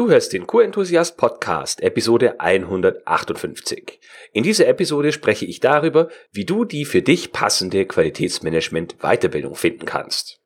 Du 0.00 0.08
hörst 0.08 0.32
den 0.32 0.46
Q-Enthusiast 0.46 1.18
Podcast, 1.18 1.82
Episode 1.82 2.40
158. 2.40 4.00
In 4.32 4.42
dieser 4.42 4.66
Episode 4.66 5.12
spreche 5.12 5.44
ich 5.44 5.60
darüber, 5.60 6.08
wie 6.32 6.46
du 6.46 6.64
die 6.64 6.86
für 6.86 7.02
dich 7.02 7.32
passende 7.32 7.84
Qualitätsmanagement 7.84 8.96
Weiterbildung 9.02 9.56
finden 9.56 9.84
kannst. 9.84 10.39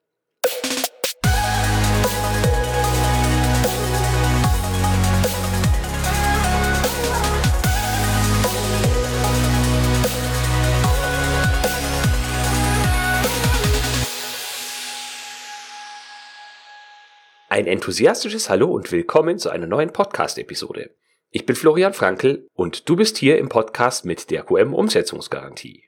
Ein 17.55 17.68
enthusiastisches 17.68 18.50
Hallo 18.50 18.66
und 18.66 18.91
willkommen 18.91 19.38
zu 19.38 19.48
einer 19.48 19.68
neuen 19.68 19.92
Podcast-Episode. 19.92 20.91
Ich 21.30 21.46
bin 21.46 21.54
Florian 21.54 21.92
Frankl 21.92 22.48
und 22.52 22.88
du 22.88 22.96
bist 22.96 23.16
hier 23.16 23.38
im 23.38 23.48
Podcast 23.48 24.04
mit 24.04 24.32
der 24.32 24.42
QM-Umsetzungsgarantie. 24.42 25.84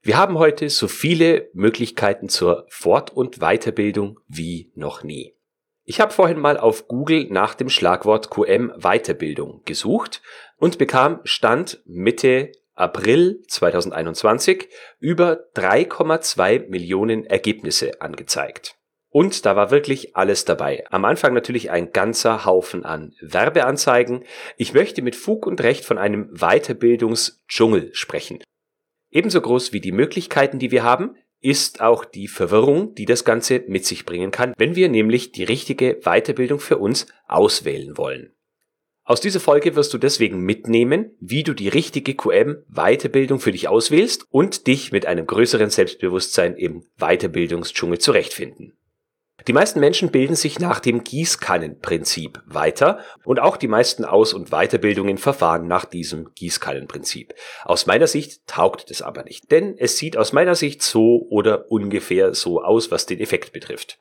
Wir 0.00 0.16
haben 0.16 0.38
heute 0.38 0.70
so 0.70 0.86
viele 0.86 1.50
Möglichkeiten 1.54 2.28
zur 2.28 2.66
Fort- 2.68 3.10
und 3.10 3.40
Weiterbildung 3.40 4.20
wie 4.28 4.70
noch 4.76 5.02
nie. 5.02 5.34
Ich 5.82 6.00
habe 6.00 6.12
vorhin 6.12 6.38
mal 6.38 6.56
auf 6.56 6.86
Google 6.86 7.26
nach 7.30 7.56
dem 7.56 7.68
Schlagwort 7.68 8.30
QM 8.30 8.72
Weiterbildung 8.78 9.62
gesucht 9.64 10.22
und 10.56 10.78
bekam 10.78 11.18
Stand 11.24 11.82
Mitte 11.84 12.52
April 12.74 13.42
2021 13.48 14.68
über 15.00 15.40
3,2 15.56 16.68
Millionen 16.68 17.24
Ergebnisse 17.24 18.00
angezeigt. 18.00 18.77
Und 19.18 19.46
da 19.46 19.56
war 19.56 19.72
wirklich 19.72 20.14
alles 20.14 20.44
dabei. 20.44 20.84
Am 20.90 21.04
Anfang 21.04 21.34
natürlich 21.34 21.72
ein 21.72 21.90
ganzer 21.90 22.44
Haufen 22.44 22.84
an 22.84 23.16
Werbeanzeigen. 23.20 24.22
Ich 24.56 24.74
möchte 24.74 25.02
mit 25.02 25.16
Fug 25.16 25.44
und 25.44 25.60
Recht 25.60 25.84
von 25.84 25.98
einem 25.98 26.32
Weiterbildungsdschungel 26.34 27.92
sprechen. 27.94 28.38
Ebenso 29.10 29.40
groß 29.40 29.72
wie 29.72 29.80
die 29.80 29.90
Möglichkeiten, 29.90 30.60
die 30.60 30.70
wir 30.70 30.84
haben, 30.84 31.16
ist 31.40 31.80
auch 31.80 32.04
die 32.04 32.28
Verwirrung, 32.28 32.94
die 32.94 33.06
das 33.06 33.24
Ganze 33.24 33.64
mit 33.66 33.84
sich 33.84 34.06
bringen 34.06 34.30
kann, 34.30 34.54
wenn 34.56 34.76
wir 34.76 34.88
nämlich 34.88 35.32
die 35.32 35.42
richtige 35.42 35.98
Weiterbildung 36.04 36.60
für 36.60 36.78
uns 36.78 37.08
auswählen 37.26 37.98
wollen. 37.98 38.36
Aus 39.02 39.20
dieser 39.20 39.40
Folge 39.40 39.74
wirst 39.74 39.92
du 39.92 39.98
deswegen 39.98 40.42
mitnehmen, 40.42 41.16
wie 41.18 41.42
du 41.42 41.54
die 41.54 41.66
richtige 41.66 42.14
QM-Weiterbildung 42.14 43.40
für 43.40 43.50
dich 43.50 43.66
auswählst 43.66 44.26
und 44.30 44.68
dich 44.68 44.92
mit 44.92 45.06
einem 45.06 45.26
größeren 45.26 45.70
Selbstbewusstsein 45.70 46.54
im 46.54 46.84
Weiterbildungsdschungel 46.98 47.98
zurechtfinden. 47.98 48.77
Die 49.46 49.52
meisten 49.52 49.80
Menschen 49.80 50.10
bilden 50.10 50.34
sich 50.34 50.58
nach 50.58 50.80
dem 50.80 51.04
Gießkannenprinzip 51.04 52.42
weiter 52.44 52.98
und 53.24 53.38
auch 53.40 53.56
die 53.56 53.68
meisten 53.68 54.04
Aus- 54.04 54.34
und 54.34 54.50
Weiterbildungen 54.50 55.16
verfahren 55.16 55.68
nach 55.68 55.84
diesem 55.84 56.34
Gießkannenprinzip. 56.34 57.34
Aus 57.64 57.86
meiner 57.86 58.08
Sicht 58.08 58.46
taugt 58.46 58.90
es 58.90 59.00
aber 59.00 59.22
nicht, 59.22 59.50
denn 59.50 59.76
es 59.78 59.96
sieht 59.96 60.16
aus 60.16 60.32
meiner 60.32 60.54
Sicht 60.54 60.82
so 60.82 61.26
oder 61.30 61.70
ungefähr 61.70 62.34
so 62.34 62.62
aus, 62.62 62.90
was 62.90 63.06
den 63.06 63.20
Effekt 63.20 63.52
betrifft. 63.52 63.98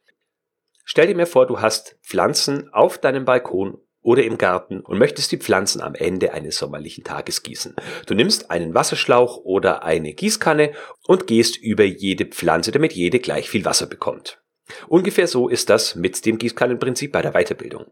Stell 0.83 1.08
dir 1.08 1.15
mir 1.15 1.27
vor, 1.27 1.45
du 1.45 1.61
hast 1.61 1.97
Pflanzen 2.02 2.73
auf 2.73 2.97
deinem 2.97 3.25
Balkon 3.25 3.77
oder 4.02 4.23
im 4.23 4.38
Garten 4.38 4.80
und 4.80 4.97
möchtest 4.97 5.31
die 5.33 5.38
Pflanzen 5.38 5.81
am 5.81 5.95
Ende 5.95 6.33
eines 6.33 6.58
sommerlichen 6.58 7.03
Tages 7.03 7.43
gießen. 7.43 7.75
Du 8.05 8.15
nimmst 8.15 8.49
einen 8.49 8.73
Wasserschlauch 8.73 9.38
oder 9.38 9.83
eine 9.83 10.13
Gießkanne 10.13 10.71
und 11.05 11.27
gehst 11.27 11.58
über 11.58 11.83
jede 11.83 12.25
Pflanze, 12.25 12.71
damit 12.71 12.93
jede 12.93 13.19
gleich 13.19 13.49
viel 13.49 13.65
Wasser 13.65 13.85
bekommt. 13.85 14.41
Ungefähr 14.88 15.28
so 15.28 15.50
ist 15.50 15.70
das 15.70 15.96
mit 15.96 16.26
dem 16.26 16.38
Gießkannenprinzip 16.38 17.12
bei 17.12 17.22
der 17.22 17.34
Weiterbildung. 17.34 17.86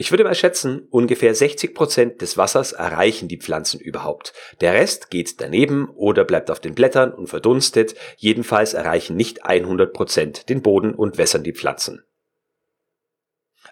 Ich 0.00 0.12
würde 0.12 0.22
mal 0.22 0.34
schätzen, 0.36 0.86
ungefähr 0.90 1.34
60 1.34 1.74
Prozent 1.74 2.22
des 2.22 2.36
Wassers 2.36 2.70
erreichen 2.70 3.26
die 3.26 3.38
Pflanzen 3.38 3.80
überhaupt. 3.80 4.32
Der 4.60 4.72
Rest 4.72 5.10
geht 5.10 5.40
daneben 5.40 5.88
oder 5.88 6.24
bleibt 6.24 6.52
auf 6.52 6.60
den 6.60 6.76
Blättern 6.76 7.12
und 7.12 7.26
verdunstet. 7.26 7.96
Jedenfalls 8.16 8.74
erreichen 8.74 9.16
nicht 9.16 9.44
100 9.44 9.92
Prozent 9.92 10.48
den 10.48 10.62
Boden 10.62 10.94
und 10.94 11.18
wässern 11.18 11.42
die 11.42 11.52
Pflanzen. 11.52 12.04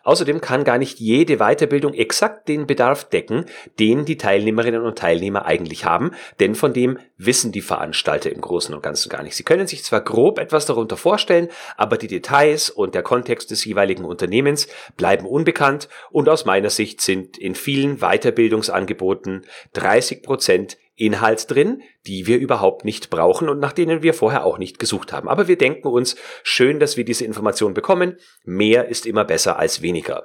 Außerdem 0.07 0.41
kann 0.41 0.63
gar 0.63 0.79
nicht 0.79 1.01
jede 1.01 1.39
Weiterbildung 1.39 1.93
exakt 1.93 2.47
den 2.47 2.69
Bedarf 2.69 3.09
decken, 3.09 3.47
den 3.81 4.05
die 4.05 4.17
Teilnehmerinnen 4.17 4.83
und 4.83 4.97
Teilnehmer 4.97 5.47
eigentlich 5.47 5.85
haben, 5.85 6.13
denn 6.39 6.55
von 6.55 6.73
dem 6.73 6.99
wissen 7.19 7.51
die 7.51 7.61
Veranstalter 7.61 8.31
im 8.31 8.41
Großen 8.41 8.73
und 8.73 8.85
Ganzen 8.85 9.09
gar 9.09 9.25
nicht. 9.25 9.35
Sie 9.35 9.43
können 9.43 9.67
sich 9.67 9.83
zwar 9.83 10.01
grob 10.01 10.39
etwas 10.39 10.65
darunter 10.65 10.97
vorstellen, 10.97 11.49
aber 11.77 11.97
die 11.97 12.07
Details 12.07 12.71
und 12.71 12.95
der 12.95 13.03
Kontext 13.03 13.51
des 13.51 13.65
jeweiligen 13.65 14.05
Unternehmens 14.05 14.69
bleiben 14.97 15.27
unbekannt 15.27 15.89
und 16.13 16.29
aus 16.29 16.45
meiner 16.45 16.71
Sicht 16.71 17.01
sind 17.01 17.37
in 17.37 17.57
vielen 17.57 17.97
Weiterbildungsangeboten 17.97 19.45
30 19.73 20.23
Prozent 20.23 20.77
Inhalt 20.97 21.51
drin, 21.51 21.83
die 22.07 22.27
wir 22.27 22.39
überhaupt 22.39 22.85
nicht 22.85 23.11
brauchen 23.11 23.49
und 23.49 23.61
nach 23.61 23.73
denen 23.73 24.03
wir 24.03 24.15
vorher 24.15 24.45
auch 24.45 24.59
nicht 24.59 24.79
gesucht 24.79 25.13
haben. 25.13 25.29
Aber 25.29 25.47
wir 25.47 25.59
denken 25.59 25.89
uns, 25.89 26.17
schön, 26.43 26.81
dass 26.81 26.97
wir 26.97 27.05
diese 27.05 27.25
Information 27.25 27.75
bekommen, 27.75 28.17
mehr 28.45 28.89
ist 28.89 29.07
immer 29.07 29.25
besser 29.25 29.59
als 29.59 29.83
weniger. 29.83 30.25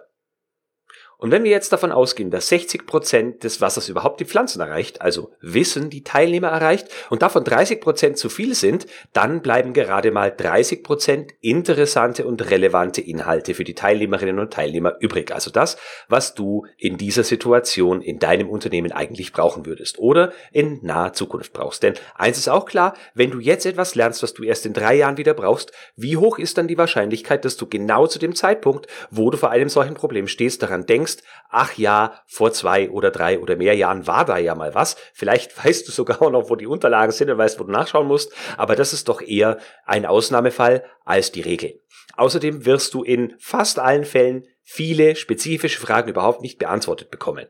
Und 1.21 1.29
wenn 1.29 1.43
wir 1.43 1.51
jetzt 1.51 1.71
davon 1.71 1.91
ausgehen, 1.91 2.31
dass 2.31 2.47
60 2.47 2.87
Prozent 2.87 3.43
des 3.43 3.61
Wassers 3.61 3.89
überhaupt 3.89 4.19
die 4.19 4.25
Pflanzen 4.25 4.59
erreicht, 4.59 5.03
also 5.03 5.29
Wissen 5.39 5.91
die 5.91 6.03
Teilnehmer 6.03 6.47
erreicht, 6.47 6.87
und 7.11 7.21
davon 7.21 7.43
30 7.43 7.79
Prozent 7.79 8.17
zu 8.17 8.27
viel 8.27 8.55
sind, 8.55 8.87
dann 9.13 9.43
bleiben 9.43 9.73
gerade 9.73 10.09
mal 10.09 10.33
30 10.35 10.81
Prozent 10.81 11.31
interessante 11.39 12.25
und 12.25 12.49
relevante 12.49 13.01
Inhalte 13.01 13.53
für 13.53 13.63
die 13.63 13.75
Teilnehmerinnen 13.75 14.39
und 14.39 14.51
Teilnehmer 14.51 14.95
übrig. 14.99 15.31
Also 15.31 15.51
das, 15.51 15.77
was 16.09 16.33
du 16.33 16.65
in 16.79 16.97
dieser 16.97 17.23
Situation 17.23 18.01
in 18.01 18.17
deinem 18.17 18.49
Unternehmen 18.49 18.91
eigentlich 18.91 19.31
brauchen 19.31 19.67
würdest 19.67 19.99
oder 19.99 20.33
in 20.51 20.79
naher 20.81 21.13
Zukunft 21.13 21.53
brauchst. 21.53 21.83
Denn 21.83 21.93
eins 22.15 22.39
ist 22.39 22.49
auch 22.49 22.65
klar, 22.65 22.95
wenn 23.13 23.29
du 23.29 23.39
jetzt 23.39 23.67
etwas 23.67 23.93
lernst, 23.93 24.23
was 24.23 24.33
du 24.33 24.41
erst 24.41 24.65
in 24.65 24.73
drei 24.73 24.95
Jahren 24.95 25.17
wieder 25.17 25.35
brauchst, 25.35 25.71
wie 25.95 26.17
hoch 26.17 26.39
ist 26.39 26.57
dann 26.57 26.67
die 26.67 26.79
Wahrscheinlichkeit, 26.79 27.45
dass 27.45 27.57
du 27.57 27.67
genau 27.67 28.07
zu 28.07 28.17
dem 28.17 28.33
Zeitpunkt, 28.33 28.87
wo 29.11 29.29
du 29.29 29.37
vor 29.37 29.51
einem 29.51 29.69
solchen 29.69 29.93
Problem 29.93 30.27
stehst, 30.27 30.63
daran 30.63 30.87
denkst, 30.87 31.10
denkst, 31.15 31.27
ach 31.49 31.77
ja, 31.77 32.21
vor 32.27 32.51
zwei 32.53 32.89
oder 32.89 33.11
drei 33.11 33.39
oder 33.39 33.55
mehr 33.55 33.75
Jahren 33.75 34.07
war 34.07 34.25
da 34.25 34.37
ja 34.37 34.55
mal 34.55 34.73
was. 34.73 34.95
Vielleicht 35.13 35.57
weißt 35.65 35.87
du 35.87 35.91
sogar 35.91 36.21
auch 36.21 36.31
noch, 36.31 36.49
wo 36.49 36.55
die 36.55 36.67
Unterlagen 36.67 37.11
sind 37.11 37.29
und 37.29 37.37
weißt, 37.37 37.59
wo 37.59 37.63
du 37.63 37.71
nachschauen 37.71 38.07
musst. 38.07 38.33
Aber 38.57 38.75
das 38.75 38.93
ist 38.93 39.09
doch 39.09 39.21
eher 39.21 39.57
ein 39.85 40.05
Ausnahmefall 40.05 40.83
als 41.05 41.31
die 41.31 41.41
Regel. 41.41 41.81
Außerdem 42.15 42.65
wirst 42.65 42.93
du 42.93 43.03
in 43.03 43.35
fast 43.39 43.79
allen 43.79 44.05
Fällen 44.05 44.45
viele 44.63 45.15
spezifische 45.15 45.79
Fragen 45.79 46.09
überhaupt 46.09 46.41
nicht 46.41 46.59
beantwortet 46.59 47.09
bekommen. 47.09 47.47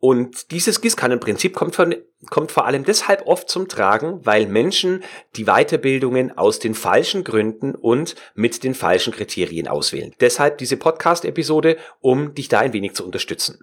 Und 0.00 0.50
dieses 0.50 0.80
Gießkannenprinzip 0.80 1.54
kommt, 1.54 1.76
von, 1.76 1.94
kommt 2.30 2.50
vor 2.50 2.64
allem 2.64 2.84
deshalb 2.84 3.26
oft 3.26 3.50
zum 3.50 3.68
Tragen, 3.68 4.24
weil 4.24 4.46
Menschen 4.46 5.04
die 5.36 5.44
Weiterbildungen 5.44 6.36
aus 6.36 6.58
den 6.58 6.74
falschen 6.74 7.22
Gründen 7.22 7.74
und 7.74 8.14
mit 8.34 8.64
den 8.64 8.74
falschen 8.74 9.12
Kriterien 9.12 9.68
auswählen. 9.68 10.14
Deshalb 10.20 10.56
diese 10.56 10.78
Podcast-Episode, 10.78 11.76
um 12.00 12.34
dich 12.34 12.48
da 12.48 12.60
ein 12.60 12.72
wenig 12.72 12.94
zu 12.94 13.04
unterstützen. 13.04 13.58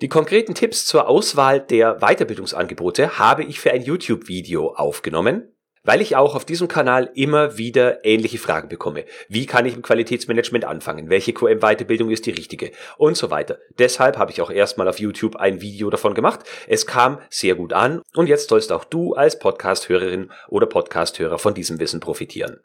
Die 0.00 0.08
konkreten 0.08 0.54
Tipps 0.54 0.86
zur 0.86 1.08
Auswahl 1.08 1.60
der 1.60 1.98
Weiterbildungsangebote 1.98 3.18
habe 3.18 3.42
ich 3.42 3.58
für 3.58 3.72
ein 3.72 3.82
YouTube-Video 3.82 4.74
aufgenommen 4.74 5.53
weil 5.84 6.00
ich 6.00 6.16
auch 6.16 6.34
auf 6.34 6.44
diesem 6.44 6.66
Kanal 6.66 7.10
immer 7.14 7.56
wieder 7.56 8.04
ähnliche 8.04 8.38
Fragen 8.38 8.68
bekomme. 8.68 9.04
Wie 9.28 9.46
kann 9.46 9.66
ich 9.66 9.74
im 9.74 9.82
Qualitätsmanagement 9.82 10.64
anfangen? 10.64 11.10
Welche 11.10 11.32
QM-Weiterbildung 11.32 12.10
ist 12.10 12.26
die 12.26 12.32
richtige? 12.32 12.72
Und 12.96 13.16
so 13.16 13.30
weiter. 13.30 13.58
Deshalb 13.78 14.18
habe 14.18 14.32
ich 14.32 14.40
auch 14.40 14.50
erstmal 14.50 14.88
auf 14.88 14.98
YouTube 14.98 15.36
ein 15.36 15.60
Video 15.60 15.90
davon 15.90 16.14
gemacht. 16.14 16.40
Es 16.66 16.86
kam 16.86 17.20
sehr 17.30 17.54
gut 17.54 17.72
an 17.72 18.02
und 18.14 18.28
jetzt 18.28 18.48
sollst 18.48 18.72
auch 18.72 18.84
du 18.84 19.14
als 19.14 19.38
Podcast-Hörerin 19.38 20.32
oder 20.48 20.66
Podcast-Hörer 20.66 21.38
von 21.38 21.54
diesem 21.54 21.78
Wissen 21.78 22.00
profitieren. 22.00 22.60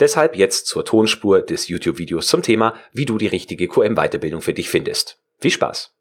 Deshalb 0.00 0.36
jetzt 0.36 0.66
zur 0.66 0.84
Tonspur 0.84 1.42
des 1.42 1.68
YouTube-Videos 1.68 2.28
zum 2.28 2.42
Thema, 2.42 2.74
wie 2.92 3.04
du 3.04 3.18
die 3.18 3.26
richtige 3.26 3.68
QM-Weiterbildung 3.68 4.40
für 4.40 4.54
dich 4.54 4.70
findest. 4.70 5.18
Viel 5.40 5.50
Spaß! 5.50 5.97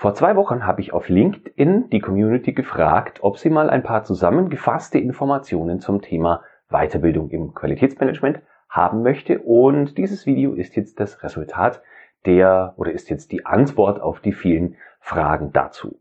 Vor 0.00 0.14
zwei 0.14 0.34
Wochen 0.34 0.66
habe 0.66 0.80
ich 0.80 0.94
auf 0.94 1.10
LinkedIn 1.10 1.90
die 1.90 2.00
Community 2.00 2.54
gefragt, 2.54 3.18
ob 3.20 3.36
sie 3.36 3.50
mal 3.50 3.68
ein 3.68 3.82
paar 3.82 4.02
zusammengefasste 4.02 4.98
Informationen 4.98 5.78
zum 5.78 6.00
Thema 6.00 6.42
Weiterbildung 6.70 7.28
im 7.28 7.52
Qualitätsmanagement 7.52 8.40
haben 8.70 9.02
möchte. 9.02 9.40
Und 9.40 9.98
dieses 9.98 10.24
Video 10.24 10.54
ist 10.54 10.74
jetzt 10.74 11.00
das 11.00 11.22
Resultat 11.22 11.82
der 12.24 12.72
oder 12.78 12.92
ist 12.92 13.10
jetzt 13.10 13.30
die 13.30 13.44
Antwort 13.44 14.00
auf 14.00 14.20
die 14.20 14.32
vielen 14.32 14.76
Fragen 15.00 15.52
dazu. 15.52 16.00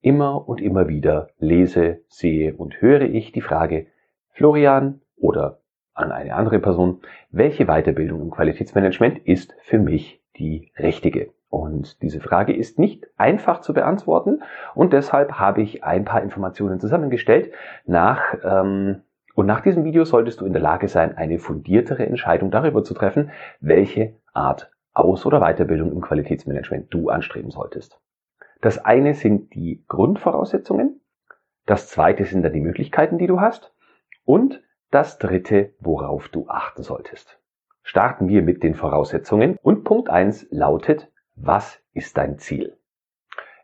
Immer 0.00 0.48
und 0.48 0.62
immer 0.62 0.88
wieder 0.88 1.28
lese, 1.36 2.00
sehe 2.08 2.54
und 2.54 2.80
höre 2.80 3.02
ich 3.02 3.32
die 3.32 3.42
Frage, 3.42 3.88
Florian 4.30 5.02
oder 5.18 5.60
an 5.92 6.10
eine 6.10 6.36
andere 6.36 6.58
Person, 6.58 7.02
welche 7.30 7.66
Weiterbildung 7.66 8.22
im 8.22 8.30
Qualitätsmanagement 8.30 9.18
ist 9.26 9.54
für 9.60 9.78
mich 9.78 10.22
die 10.38 10.72
richtige? 10.78 11.35
Und 11.56 12.02
diese 12.02 12.20
Frage 12.20 12.54
ist 12.54 12.78
nicht 12.78 13.06
einfach 13.16 13.62
zu 13.62 13.72
beantworten 13.72 14.42
und 14.74 14.92
deshalb 14.92 15.38
habe 15.40 15.62
ich 15.62 15.84
ein 15.84 16.04
paar 16.04 16.22
Informationen 16.22 16.80
zusammengestellt. 16.80 17.50
Nach, 17.86 18.20
ähm, 18.44 19.04
und 19.34 19.46
nach 19.46 19.62
diesem 19.62 19.84
Video 19.84 20.04
solltest 20.04 20.42
du 20.42 20.44
in 20.44 20.52
der 20.52 20.60
Lage 20.60 20.86
sein, 20.88 21.16
eine 21.16 21.38
fundiertere 21.38 22.04
Entscheidung 22.04 22.50
darüber 22.50 22.84
zu 22.84 22.92
treffen, 22.92 23.30
welche 23.60 24.16
Art 24.34 24.70
Aus- 24.92 25.24
oder 25.24 25.40
Weiterbildung 25.40 25.92
im 25.92 26.02
Qualitätsmanagement 26.02 26.92
du 26.92 27.08
anstreben 27.08 27.50
solltest. 27.50 27.98
Das 28.60 28.84
eine 28.84 29.14
sind 29.14 29.54
die 29.54 29.82
Grundvoraussetzungen, 29.88 31.00
das 31.64 31.88
zweite 31.88 32.26
sind 32.26 32.42
dann 32.42 32.52
die 32.52 32.60
Möglichkeiten, 32.60 33.16
die 33.16 33.26
du 33.26 33.40
hast 33.40 33.72
und 34.26 34.62
das 34.90 35.16
dritte, 35.16 35.72
worauf 35.80 36.28
du 36.28 36.48
achten 36.48 36.82
solltest. 36.82 37.40
Starten 37.82 38.28
wir 38.28 38.42
mit 38.42 38.62
den 38.62 38.74
Voraussetzungen 38.74 39.56
und 39.62 39.84
Punkt 39.84 40.10
eins 40.10 40.46
lautet, 40.50 41.10
was 41.36 41.80
ist 41.92 42.16
dein 42.16 42.38
Ziel? 42.38 42.76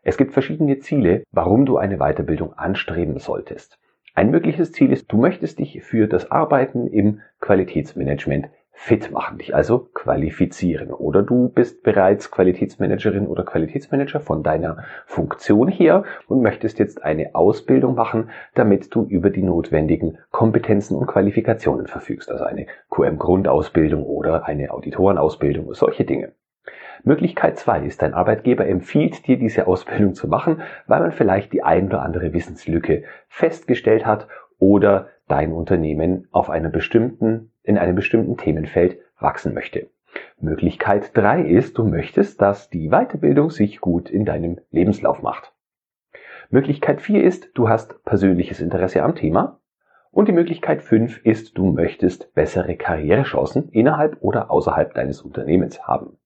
Es 0.03 0.17
gibt 0.17 0.33
verschiedene 0.33 0.79
Ziele, 0.79 1.23
warum 1.31 1.65
du 1.65 1.77
eine 1.77 1.97
Weiterbildung 1.97 2.53
anstreben 2.53 3.19
solltest. 3.19 3.79
Ein 4.15 4.29
mögliches 4.31 4.71
Ziel 4.71 4.91
ist, 4.91 5.11
du 5.11 5.17
möchtest 5.17 5.59
dich 5.59 5.81
für 5.83 6.07
das 6.07 6.29
Arbeiten 6.29 6.87
im 6.87 7.21
Qualitätsmanagement 7.39 8.49
fit 8.73 9.11
machen, 9.11 9.37
dich 9.37 9.55
also 9.55 9.87
qualifizieren. 9.93 10.91
Oder 10.91 11.23
du 11.23 11.49
bist 11.49 11.83
bereits 11.83 12.31
Qualitätsmanagerin 12.31 13.27
oder 13.27 13.43
Qualitätsmanager 13.43 14.19
von 14.19 14.43
deiner 14.43 14.83
Funktion 15.05 15.67
her 15.67 16.03
und 16.27 16.41
möchtest 16.41 16.79
jetzt 16.79 17.03
eine 17.03 17.33
Ausbildung 17.33 17.95
machen, 17.95 18.29
damit 18.55 18.93
du 18.93 19.03
über 19.05 19.29
die 19.29 19.43
notwendigen 19.43 20.17
Kompetenzen 20.31 20.95
und 20.95 21.07
Qualifikationen 21.07 21.87
verfügst. 21.87 22.29
Also 22.29 22.43
eine 22.43 22.67
QM-Grundausbildung 22.89 24.03
oder 24.03 24.45
eine 24.45 24.71
Auditorenausbildung, 24.71 25.73
solche 25.73 26.03
Dinge. 26.03 26.33
Möglichkeit 27.03 27.57
zwei 27.57 27.85
ist, 27.85 28.01
dein 28.01 28.13
Arbeitgeber 28.13 28.65
empfiehlt 28.65 29.27
dir 29.27 29.37
diese 29.37 29.67
Ausbildung 29.67 30.13
zu 30.13 30.27
machen, 30.27 30.61
weil 30.87 31.01
man 31.01 31.11
vielleicht 31.11 31.51
die 31.51 31.63
ein 31.63 31.87
oder 31.87 32.01
andere 32.01 32.33
Wissenslücke 32.33 33.03
festgestellt 33.27 34.05
hat 34.05 34.27
oder 34.59 35.09
dein 35.27 35.51
Unternehmen 35.51 36.27
auf 36.31 36.49
einer 36.49 36.69
bestimmten, 36.69 37.51
in 37.63 37.77
einem 37.77 37.95
bestimmten 37.95 38.37
Themenfeld 38.37 38.99
wachsen 39.19 39.53
möchte. 39.53 39.89
Möglichkeit 40.39 41.15
drei 41.17 41.41
ist, 41.41 41.77
du 41.77 41.85
möchtest, 41.85 42.41
dass 42.41 42.69
die 42.69 42.89
Weiterbildung 42.89 43.49
sich 43.49 43.81
gut 43.81 44.09
in 44.09 44.25
deinem 44.25 44.59
Lebenslauf 44.71 45.21
macht. 45.21 45.53
Möglichkeit 46.49 47.01
vier 47.01 47.23
ist, 47.23 47.49
du 47.55 47.67
hast 47.67 48.03
persönliches 48.03 48.59
Interesse 48.59 49.03
am 49.03 49.15
Thema. 49.15 49.59
Und 50.11 50.27
die 50.27 50.33
Möglichkeit 50.33 50.83
fünf 50.83 51.17
ist, 51.25 51.57
du 51.57 51.71
möchtest 51.71 52.33
bessere 52.35 52.75
Karrierechancen 52.75 53.69
innerhalb 53.69 54.17
oder 54.21 54.51
außerhalb 54.51 54.93
deines 54.93 55.21
Unternehmens 55.23 55.87
haben. 55.87 56.17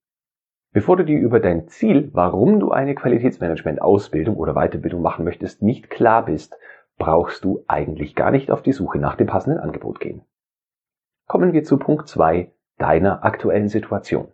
Bevor 0.74 0.98
du 0.98 1.04
dir 1.04 1.20
über 1.20 1.40
dein 1.40 1.68
Ziel, 1.68 2.10
warum 2.14 2.60
du 2.60 2.72
eine 2.72 2.94
Qualitätsmanagement-Ausbildung 2.94 4.36
oder 4.36 4.54
Weiterbildung 4.54 5.02
machen 5.02 5.26
möchtest, 5.26 5.62
nicht 5.62 5.90
klar 5.90 6.26
bist, 6.26 6.56
brauchst 6.98 7.44
du 7.44 7.64
eigentlich 7.68 8.16
gar 8.16 8.32
nicht 8.32 8.52
auf 8.52 8.62
die 8.62 8.74
Suche 8.74 9.00
nach 9.00 9.16
dem 9.16 9.28
passenden 9.28 9.60
Angebot 9.60 10.00
gehen. 10.00 10.22
Kommen 11.26 11.54
wir 11.54 11.64
zu 11.64 11.78
Punkt 11.78 12.08
2 12.08 12.52
deiner 12.78 13.24
aktuellen 13.24 13.70
Situation. 13.70 14.28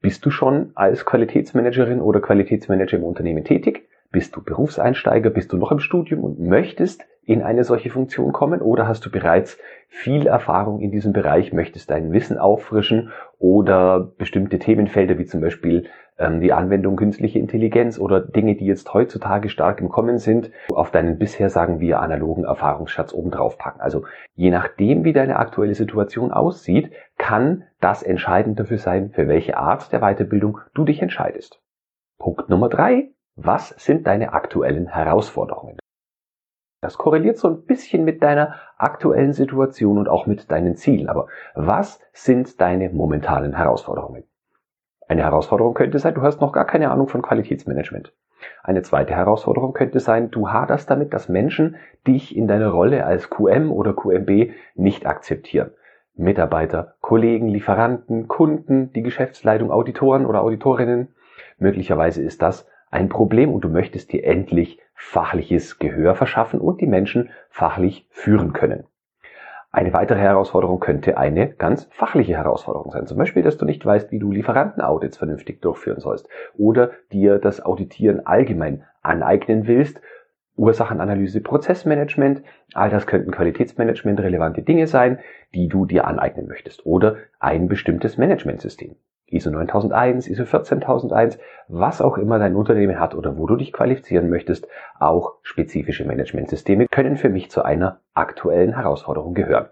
Bist 0.00 0.26
du 0.26 0.30
schon 0.30 0.72
als 0.74 1.04
Qualitätsmanagerin 1.04 2.00
oder 2.00 2.20
Qualitätsmanager 2.20 2.96
im 2.96 3.04
Unternehmen 3.04 3.44
tätig? 3.44 3.88
Bist 4.10 4.34
du 4.34 4.42
Berufseinsteiger? 4.42 5.30
Bist 5.30 5.52
du 5.52 5.56
noch 5.56 5.70
im 5.70 5.78
Studium 5.78 6.24
und 6.24 6.40
möchtest 6.40 7.06
in 7.24 7.42
eine 7.42 7.64
solche 7.64 7.90
Funktion 7.90 8.32
kommen? 8.32 8.60
Oder 8.60 8.88
hast 8.88 9.04
du 9.06 9.10
bereits 9.10 9.58
viel 9.88 10.26
Erfahrung 10.26 10.80
in 10.80 10.90
diesem 10.90 11.12
Bereich, 11.12 11.52
möchtest 11.52 11.90
dein 11.90 12.12
Wissen 12.12 12.38
auffrischen 12.38 13.10
oder 13.38 14.00
bestimmte 14.00 14.58
Themenfelder 14.58 15.18
wie 15.18 15.26
zum 15.26 15.40
Beispiel 15.40 15.86
ähm, 16.18 16.40
die 16.40 16.52
Anwendung 16.52 16.96
künstliche 16.96 17.38
Intelligenz 17.38 17.98
oder 17.98 18.20
Dinge, 18.20 18.56
die 18.56 18.66
jetzt 18.66 18.92
heutzutage 18.92 19.48
stark 19.48 19.80
im 19.80 19.88
Kommen 19.88 20.18
sind, 20.18 20.50
auf 20.72 20.90
deinen 20.90 21.18
bisher, 21.18 21.50
sagen 21.50 21.80
wir, 21.80 22.00
analogen 22.00 22.44
Erfahrungsschatz 22.44 23.12
obendrauf 23.12 23.58
packen. 23.58 23.80
Also 23.80 24.04
je 24.34 24.50
nachdem, 24.50 25.04
wie 25.04 25.12
deine 25.12 25.36
aktuelle 25.36 25.74
Situation 25.74 26.32
aussieht, 26.32 26.90
kann 27.18 27.64
das 27.80 28.02
entscheidend 28.02 28.58
dafür 28.58 28.78
sein, 28.78 29.10
für 29.10 29.28
welche 29.28 29.56
Art 29.56 29.92
der 29.92 30.00
Weiterbildung 30.00 30.58
du 30.74 30.84
dich 30.84 31.02
entscheidest. 31.02 31.60
Punkt 32.18 32.48
Nummer 32.48 32.68
drei. 32.68 33.10
Was 33.34 33.70
sind 33.70 34.06
deine 34.06 34.34
aktuellen 34.34 34.88
Herausforderungen? 34.88 35.78
Das 36.82 36.98
korreliert 36.98 37.38
so 37.38 37.46
ein 37.46 37.62
bisschen 37.62 38.04
mit 38.04 38.24
deiner 38.24 38.56
aktuellen 38.76 39.32
Situation 39.32 39.98
und 39.98 40.08
auch 40.08 40.26
mit 40.26 40.50
deinen 40.50 40.74
Zielen. 40.74 41.08
Aber 41.08 41.28
was 41.54 42.00
sind 42.12 42.60
deine 42.60 42.90
momentanen 42.90 43.56
Herausforderungen? 43.56 44.24
Eine 45.06 45.22
Herausforderung 45.22 45.74
könnte 45.74 46.00
sein, 46.00 46.14
du 46.14 46.22
hast 46.22 46.40
noch 46.40 46.52
gar 46.52 46.66
keine 46.66 46.90
Ahnung 46.90 47.06
von 47.06 47.22
Qualitätsmanagement. 47.22 48.12
Eine 48.64 48.82
zweite 48.82 49.14
Herausforderung 49.14 49.74
könnte 49.74 50.00
sein, 50.00 50.32
du 50.32 50.48
haderst 50.48 50.90
damit, 50.90 51.14
dass 51.14 51.28
Menschen 51.28 51.76
dich 52.04 52.36
in 52.36 52.48
deiner 52.48 52.70
Rolle 52.70 53.06
als 53.06 53.30
QM 53.30 53.70
oder 53.70 53.94
QMB 53.94 54.50
nicht 54.74 55.06
akzeptieren. 55.06 55.70
Mitarbeiter, 56.16 56.96
Kollegen, 57.00 57.46
Lieferanten, 57.46 58.26
Kunden, 58.26 58.92
die 58.92 59.02
Geschäftsleitung, 59.02 59.70
Auditoren 59.70 60.26
oder 60.26 60.42
Auditorinnen. 60.42 61.14
Möglicherweise 61.58 62.22
ist 62.22 62.42
das 62.42 62.66
ein 62.92 63.08
Problem 63.08 63.52
und 63.52 63.62
du 63.62 63.68
möchtest 63.68 64.12
dir 64.12 64.24
endlich 64.24 64.78
fachliches 64.94 65.78
Gehör 65.78 66.14
verschaffen 66.14 66.60
und 66.60 66.80
die 66.80 66.86
Menschen 66.86 67.30
fachlich 67.50 68.06
führen 68.10 68.52
können. 68.52 68.84
Eine 69.74 69.94
weitere 69.94 70.18
Herausforderung 70.18 70.80
könnte 70.80 71.16
eine 71.16 71.48
ganz 71.48 71.88
fachliche 71.90 72.36
Herausforderung 72.36 72.92
sein. 72.92 73.06
Zum 73.06 73.16
Beispiel, 73.16 73.42
dass 73.42 73.56
du 73.56 73.64
nicht 73.64 73.84
weißt, 73.84 74.12
wie 74.12 74.18
du 74.18 74.30
Lieferantenaudits 74.30 75.16
vernünftig 75.16 75.62
durchführen 75.62 76.00
sollst 76.00 76.28
oder 76.58 76.90
dir 77.10 77.38
das 77.38 77.64
Auditieren 77.64 78.26
allgemein 78.26 78.84
aneignen 79.00 79.66
willst. 79.66 80.02
Ursachenanalyse, 80.56 81.40
Prozessmanagement, 81.40 82.42
all 82.74 82.90
das 82.90 83.06
könnten 83.06 83.30
Qualitätsmanagement 83.30 84.20
relevante 84.20 84.60
Dinge 84.60 84.86
sein, 84.86 85.18
die 85.54 85.68
du 85.68 85.86
dir 85.86 86.06
aneignen 86.06 86.46
möchtest 86.46 86.84
oder 86.84 87.16
ein 87.40 87.68
bestimmtes 87.68 88.18
Managementsystem. 88.18 88.96
ISO 89.32 89.50
9001, 89.50 90.28
ISO 90.28 90.44
14001, 90.44 91.38
was 91.68 92.02
auch 92.02 92.18
immer 92.18 92.38
dein 92.38 92.54
Unternehmen 92.54 93.00
hat 93.00 93.14
oder 93.14 93.38
wo 93.38 93.46
du 93.46 93.56
dich 93.56 93.72
qualifizieren 93.72 94.28
möchtest, 94.28 94.68
auch 94.98 95.36
spezifische 95.42 96.04
Managementsysteme 96.04 96.86
können 96.86 97.16
für 97.16 97.30
mich 97.30 97.50
zu 97.50 97.64
einer 97.64 98.00
aktuellen 98.14 98.76
Herausforderung 98.76 99.34
gehören. 99.34 99.68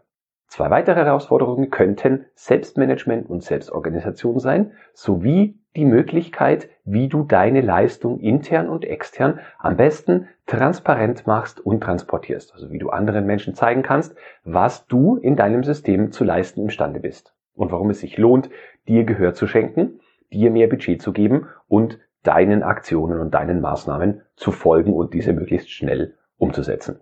Zwei 0.47 0.71
weitere 0.71 1.05
Herausforderungen 1.05 1.71
könnten 1.71 2.27
Selbstmanagement 2.35 3.31
und 3.31 3.45
Selbstorganisation 3.45 4.41
sein, 4.41 4.73
sowie 4.95 5.61
die 5.77 5.85
Möglichkeit, 5.85 6.69
wie 6.85 7.09
du 7.09 7.23
deine 7.23 7.61
Leistung 7.61 8.19
intern 8.19 8.69
und 8.69 8.85
extern 8.85 9.39
am 9.59 9.77
besten 9.77 10.27
transparent 10.47 11.29
machst 11.29 11.61
und 11.61 11.81
transportierst. 11.81 12.53
Also 12.53 12.73
wie 12.73 12.79
du 12.79 12.91
anderen 12.91 13.27
Menschen 13.27 13.55
zeigen 13.55 13.83
kannst, 13.83 14.17
was 14.43 14.89
du 14.89 15.17
in 15.17 15.37
deinem 15.37 15.63
System 15.63 16.11
zu 16.11 16.25
leisten 16.25 16.63
imstande 16.63 16.99
bist 16.99 17.33
und 17.61 17.73
warum 17.73 17.91
es 17.91 18.01
sich 18.01 18.17
lohnt, 18.17 18.49
dir 18.89 19.05
Gehör 19.05 19.35
zu 19.35 19.47
schenken, 19.47 20.01
dir 20.33 20.51
mehr 20.51 20.67
Budget 20.67 21.03
zu 21.03 21.13
geben 21.13 21.47
und 21.69 21.99
deinen 22.23 22.63
Aktionen 22.63 23.21
und 23.21 23.35
deinen 23.35 23.61
Maßnahmen 23.61 24.23
zu 24.35 24.51
folgen 24.51 24.95
und 24.95 25.13
diese 25.13 25.35
möglichst 25.35 25.71
schnell 25.71 26.17
umzusetzen. 26.39 27.01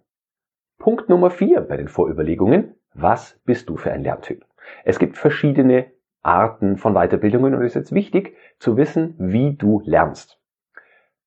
Punkt 0.78 1.09
Nummer 1.09 1.30
vier 1.30 1.61
bei 1.61 1.76
den 1.76 1.87
Vorüberlegungen. 1.87 2.75
Was 2.92 3.40
bist 3.44 3.68
du 3.68 3.76
für 3.76 3.92
ein 3.92 4.02
Lerntyp? 4.02 4.44
Es 4.85 4.99
gibt 4.99 5.16
verschiedene 5.16 5.87
Arten 6.23 6.76
von 6.76 6.94
Weiterbildungen 6.94 7.54
und 7.54 7.62
es 7.62 7.73
ist 7.73 7.75
jetzt 7.76 7.94
wichtig 7.94 8.37
zu 8.59 8.76
wissen, 8.76 9.14
wie 9.18 9.54
du 9.54 9.80
lernst. 9.85 10.38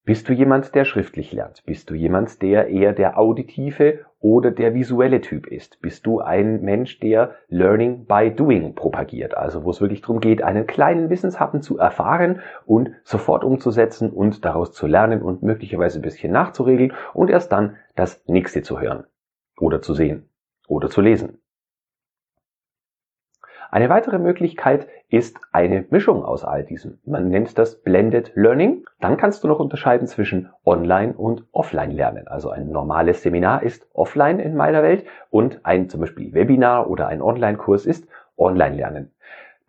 Bist 0.04 0.28
du 0.28 0.34
jemand, 0.34 0.74
der 0.74 0.84
schriftlich 0.84 1.32
lernt? 1.32 1.64
Bist 1.68 1.92
du 1.92 1.94
jemand, 1.94 2.42
der 2.42 2.70
eher 2.70 2.92
der 2.92 3.20
auditive 3.20 4.00
oder 4.20 4.50
der 4.50 4.74
visuelle 4.74 5.22
Typ 5.22 5.46
ist? 5.46 5.80
Bist 5.80 6.08
du 6.08 6.20
ein 6.20 6.62
Mensch, 6.64 7.00
der 7.00 7.36
Learning 7.50 8.06
by 8.06 8.32
Doing 8.36 8.74
propagiert? 8.74 9.38
Also 9.38 9.64
wo 9.64 9.70
es 9.70 9.80
wirklich 9.80 10.02
darum 10.02 10.20
geht, 10.20 10.42
einen 10.42 10.66
kleinen 10.66 11.12
Wissenshappen 11.12 11.62
zu 11.62 11.78
erfahren 11.78 12.40
und 12.66 12.90
sofort 13.04 13.44
umzusetzen 13.44 14.10
und 14.10 14.44
daraus 14.44 14.72
zu 14.72 14.88
lernen 14.88 15.22
und 15.22 15.44
möglicherweise 15.44 16.00
ein 16.00 16.04
bisschen 16.04 16.32
nachzuregeln 16.32 16.94
und 17.14 17.30
erst 17.30 17.52
dann 17.52 17.78
das 17.96 18.26
nächste 18.28 18.64
zu 18.64 18.80
hören 18.80 19.04
oder 19.60 19.84
zu 19.84 19.94
sehen 19.94 20.28
oder 20.68 20.90
zu 20.90 21.02
lesen. 21.02 21.38
Eine 23.74 23.88
weitere 23.88 24.20
Möglichkeit 24.20 24.88
ist 25.08 25.40
eine 25.54 25.86
Mischung 25.92 26.26
aus 26.26 26.44
all 26.44 26.66
diesem. 26.66 27.00
Man 27.06 27.30
nennt 27.30 27.58
das 27.58 27.82
Blended 27.82 28.34
Learning. 28.36 28.84
Dann 29.00 29.16
kannst 29.16 29.46
du 29.46 29.48
noch 29.48 29.60
unterscheiden 29.60 30.08
zwischen 30.08 30.50
Online 30.66 31.14
und 31.14 31.46
Offline 31.54 31.92
lernen. 31.92 32.28
Also 32.28 32.50
ein 32.50 32.70
normales 32.70 33.24
Seminar 33.24 33.64
ist 33.64 33.88
offline 33.94 34.42
in 34.42 34.58
meiner 34.58 34.84
Welt 34.84 35.06
und 35.30 35.62
ein 35.64 35.88
zum 35.88 36.02
Beispiel 36.02 36.34
Webinar 36.34 36.90
oder 36.90 37.08
ein 37.08 37.22
Online-Kurs 37.22 37.86
ist 37.86 38.10
Online 38.38 38.76
lernen. 38.76 39.12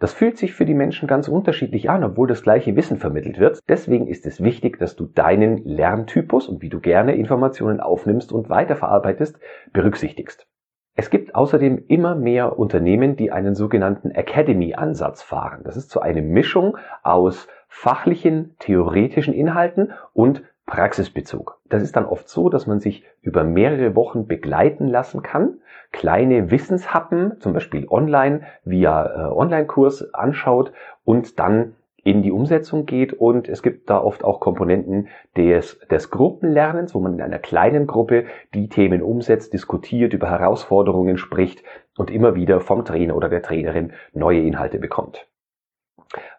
Das 0.00 0.12
fühlt 0.12 0.36
sich 0.36 0.52
für 0.52 0.66
die 0.66 0.74
Menschen 0.74 1.06
ganz 1.06 1.28
unterschiedlich 1.28 1.88
an, 1.88 2.02
obwohl 2.02 2.26
das 2.26 2.42
gleiche 2.42 2.74
Wissen 2.74 2.98
vermittelt 2.98 3.38
wird. 3.38 3.60
Deswegen 3.68 4.08
ist 4.08 4.26
es 4.26 4.42
wichtig, 4.42 4.80
dass 4.80 4.96
du 4.96 5.06
deinen 5.06 5.58
Lerntypus 5.58 6.48
und 6.48 6.60
wie 6.60 6.70
du 6.70 6.80
gerne 6.80 7.14
Informationen 7.14 7.78
aufnimmst 7.78 8.32
und 8.32 8.50
weiterverarbeitest, 8.50 9.38
berücksichtigst. 9.72 10.48
Es 10.94 11.08
gibt 11.08 11.34
außerdem 11.34 11.84
immer 11.88 12.14
mehr 12.14 12.58
Unternehmen, 12.58 13.16
die 13.16 13.32
einen 13.32 13.54
sogenannten 13.54 14.10
Academy-Ansatz 14.10 15.22
fahren. 15.22 15.62
Das 15.64 15.76
ist 15.76 15.90
so 15.90 16.00
eine 16.00 16.22
Mischung 16.22 16.76
aus 17.02 17.48
fachlichen, 17.68 18.54
theoretischen 18.58 19.32
Inhalten 19.32 19.92
und 20.12 20.42
Praxisbezug. 20.66 21.58
das 21.68 21.82
ist 21.82 21.96
dann 21.96 22.06
oft 22.06 22.28
so, 22.28 22.48
dass 22.48 22.66
man 22.66 22.78
sich 22.78 23.04
über 23.20 23.42
mehrere 23.42 23.96
Wochen 23.96 24.26
begleiten 24.26 24.86
lassen 24.86 25.22
kann, 25.22 25.58
kleine 25.90 26.50
Wissenshappen, 26.50 27.40
zum 27.40 27.52
Beispiel 27.52 27.86
online 27.88 28.42
via 28.64 29.04
äh, 29.04 29.32
Online-Kurs 29.32 30.14
anschaut 30.14 30.72
und 31.04 31.38
dann 31.40 31.74
in 32.04 32.22
die 32.22 32.32
Umsetzung 32.32 32.84
geht 32.86 33.12
und 33.12 33.48
es 33.48 33.62
gibt 33.62 33.88
da 33.88 34.02
oft 34.02 34.24
auch 34.24 34.40
Komponenten 34.40 35.08
des, 35.36 35.78
des 35.90 36.10
Gruppenlernens, 36.10 36.94
wo 36.94 37.00
man 37.00 37.14
in 37.14 37.22
einer 37.22 37.38
kleinen 37.38 37.86
Gruppe 37.86 38.24
die 38.54 38.68
Themen 38.68 39.02
umsetzt, 39.02 39.52
diskutiert, 39.52 40.12
über 40.12 40.28
Herausforderungen 40.28 41.16
spricht 41.16 41.62
und 41.96 42.10
immer 42.10 42.34
wieder 42.34 42.60
vom 42.60 42.84
Trainer 42.84 43.14
oder 43.14 43.28
der 43.28 43.42
Trainerin 43.42 43.92
neue 44.12 44.40
Inhalte 44.40 44.78
bekommt. 44.78 45.28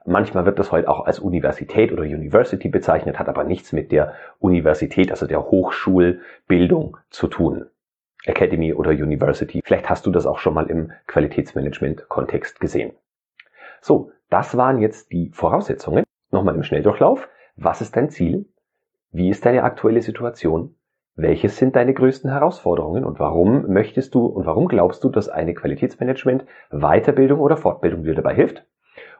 Manchmal 0.06 0.46
wird 0.46 0.60
das 0.60 0.72
heute 0.72 0.90
auch 0.90 1.06
als 1.06 1.20
Universität 1.20 1.92
oder 1.92 2.04
University 2.04 2.68
bezeichnet, 2.68 3.18
hat 3.18 3.30
aber 3.30 3.44
nichts 3.44 3.72
mit 3.72 3.92
der 3.92 4.14
Universität, 4.40 5.12
also 5.12 5.26
der 5.26 5.50
Hochschulbildung 5.50 6.98
zu 7.10 7.28
tun. 7.28 7.66
Academy 8.26 8.74
oder 8.74 8.92
University. 8.92 9.62
Vielleicht 9.64 9.90
hast 9.90 10.06
du 10.06 10.12
das 10.12 10.26
auch 10.26 10.40
schon 10.40 10.54
mal 10.54 10.70
im 10.70 10.92
Qualitätsmanagement-Kontext 11.08 12.60
gesehen. 12.60 12.94
So, 13.82 14.12
das 14.34 14.58
waren 14.58 14.80
jetzt 14.80 15.12
die 15.12 15.30
Voraussetzungen. 15.32 16.06
Nochmal 16.32 16.56
im 16.56 16.64
Schnelldurchlauf. 16.64 17.30
Was 17.56 17.82
ist 17.82 17.96
dein 17.96 18.10
Ziel? 18.10 18.48
Wie 19.12 19.30
ist 19.30 19.46
deine 19.46 19.62
aktuelle 19.62 20.02
Situation? 20.02 20.74
Welches 21.16 21.58
sind 21.58 21.76
deine 21.76 21.94
größten 21.94 22.32
Herausforderungen 22.32 23.06
und 23.06 23.20
warum 23.20 23.72
möchtest 23.72 24.16
du 24.16 24.26
und 24.26 24.48
warum 24.48 24.68
glaubst 24.68 25.04
du, 25.04 25.10
dass 25.10 25.30
eine 25.30 25.54
Qualitätsmanagement, 25.54 26.46
Weiterbildung 26.72 27.40
oder 27.40 27.58
Fortbildung 27.58 28.06
dir 28.06 28.16
dabei 28.16 28.34
hilft? 28.34 28.66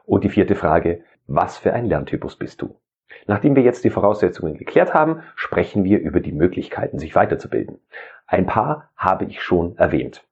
Und 0.04 0.24
die 0.24 0.30
vierte 0.30 0.56
Frage, 0.56 1.04
was 1.28 1.58
für 1.58 1.72
ein 1.72 1.86
Lerntypus 1.86 2.34
bist 2.34 2.60
du? 2.60 2.80
Nachdem 3.28 3.54
wir 3.54 3.62
jetzt 3.62 3.84
die 3.84 3.90
Voraussetzungen 3.90 4.56
geklärt 4.56 4.94
haben, 4.94 5.20
sprechen 5.36 5.84
wir 5.84 6.00
über 6.00 6.18
die 6.18 6.32
Möglichkeiten, 6.32 6.98
sich 6.98 7.14
weiterzubilden. 7.14 7.78
Ein 8.26 8.46
paar 8.46 8.90
habe 8.96 9.26
ich 9.26 9.40
schon 9.40 9.78
erwähnt. 9.78 10.26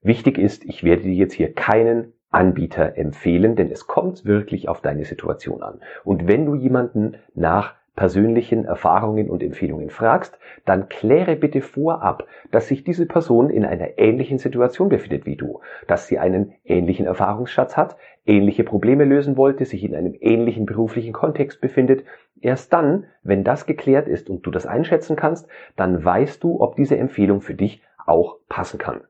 Wichtig 0.00 0.38
ist, 0.38 0.64
ich 0.64 0.82
werde 0.82 1.02
dir 1.02 1.12
jetzt 1.12 1.34
hier 1.34 1.52
keinen 1.52 2.13
Anbieter 2.34 2.96
empfehlen, 2.96 3.56
denn 3.56 3.70
es 3.70 3.86
kommt 3.86 4.24
wirklich 4.24 4.68
auf 4.68 4.80
deine 4.80 5.04
Situation 5.04 5.62
an. 5.62 5.80
Und 6.04 6.28
wenn 6.28 6.46
du 6.46 6.54
jemanden 6.54 7.16
nach 7.34 7.74
persönlichen 7.96 8.64
Erfahrungen 8.64 9.30
und 9.30 9.42
Empfehlungen 9.42 9.88
fragst, 9.88 10.36
dann 10.64 10.88
kläre 10.88 11.36
bitte 11.36 11.60
vorab, 11.60 12.26
dass 12.50 12.68
sich 12.68 12.82
diese 12.82 13.06
Person 13.06 13.50
in 13.50 13.64
einer 13.64 13.98
ähnlichen 13.98 14.38
Situation 14.38 14.88
befindet 14.88 15.26
wie 15.26 15.36
du, 15.36 15.60
dass 15.86 16.08
sie 16.08 16.18
einen 16.18 16.54
ähnlichen 16.64 17.06
Erfahrungsschatz 17.06 17.76
hat, 17.76 17.96
ähnliche 18.26 18.64
Probleme 18.64 19.04
lösen 19.04 19.36
wollte, 19.36 19.64
sich 19.64 19.84
in 19.84 19.94
einem 19.94 20.14
ähnlichen 20.20 20.66
beruflichen 20.66 21.12
Kontext 21.12 21.60
befindet. 21.60 22.04
Erst 22.40 22.72
dann, 22.72 23.04
wenn 23.22 23.44
das 23.44 23.64
geklärt 23.66 24.08
ist 24.08 24.28
und 24.28 24.44
du 24.44 24.50
das 24.50 24.66
einschätzen 24.66 25.14
kannst, 25.14 25.48
dann 25.76 26.04
weißt 26.04 26.42
du, 26.42 26.60
ob 26.60 26.74
diese 26.76 26.96
Empfehlung 26.96 27.40
für 27.40 27.54
dich 27.54 27.80
auch 28.06 28.38
passen 28.48 28.78
kann. 28.78 29.02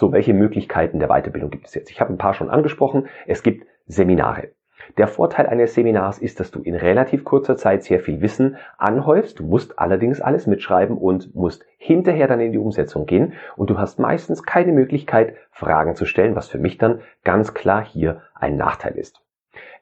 So, 0.00 0.12
welche 0.12 0.32
Möglichkeiten 0.32 0.98
der 0.98 1.08
Weiterbildung 1.08 1.50
gibt 1.50 1.66
es 1.66 1.74
jetzt? 1.74 1.90
Ich 1.90 2.00
habe 2.00 2.10
ein 2.10 2.16
paar 2.16 2.32
schon 2.32 2.48
angesprochen. 2.48 3.06
Es 3.26 3.42
gibt 3.42 3.66
Seminare. 3.86 4.48
Der 4.96 5.06
Vorteil 5.06 5.46
eines 5.46 5.74
Seminars 5.74 6.18
ist, 6.18 6.40
dass 6.40 6.50
du 6.50 6.62
in 6.62 6.74
relativ 6.74 7.22
kurzer 7.22 7.58
Zeit 7.58 7.82
sehr 7.84 8.00
viel 8.00 8.22
Wissen 8.22 8.56
anhäufst. 8.78 9.40
Du 9.40 9.44
musst 9.44 9.78
allerdings 9.78 10.22
alles 10.22 10.46
mitschreiben 10.46 10.96
und 10.96 11.34
musst 11.34 11.66
hinterher 11.76 12.28
dann 12.28 12.40
in 12.40 12.52
die 12.52 12.56
Umsetzung 12.56 13.04
gehen. 13.04 13.34
Und 13.56 13.68
du 13.68 13.76
hast 13.76 13.98
meistens 13.98 14.42
keine 14.42 14.72
Möglichkeit, 14.72 15.34
Fragen 15.50 15.94
zu 15.94 16.06
stellen, 16.06 16.34
was 16.34 16.48
für 16.48 16.56
mich 16.56 16.78
dann 16.78 17.02
ganz 17.22 17.52
klar 17.52 17.84
hier 17.84 18.22
ein 18.34 18.56
Nachteil 18.56 18.96
ist. 18.96 19.20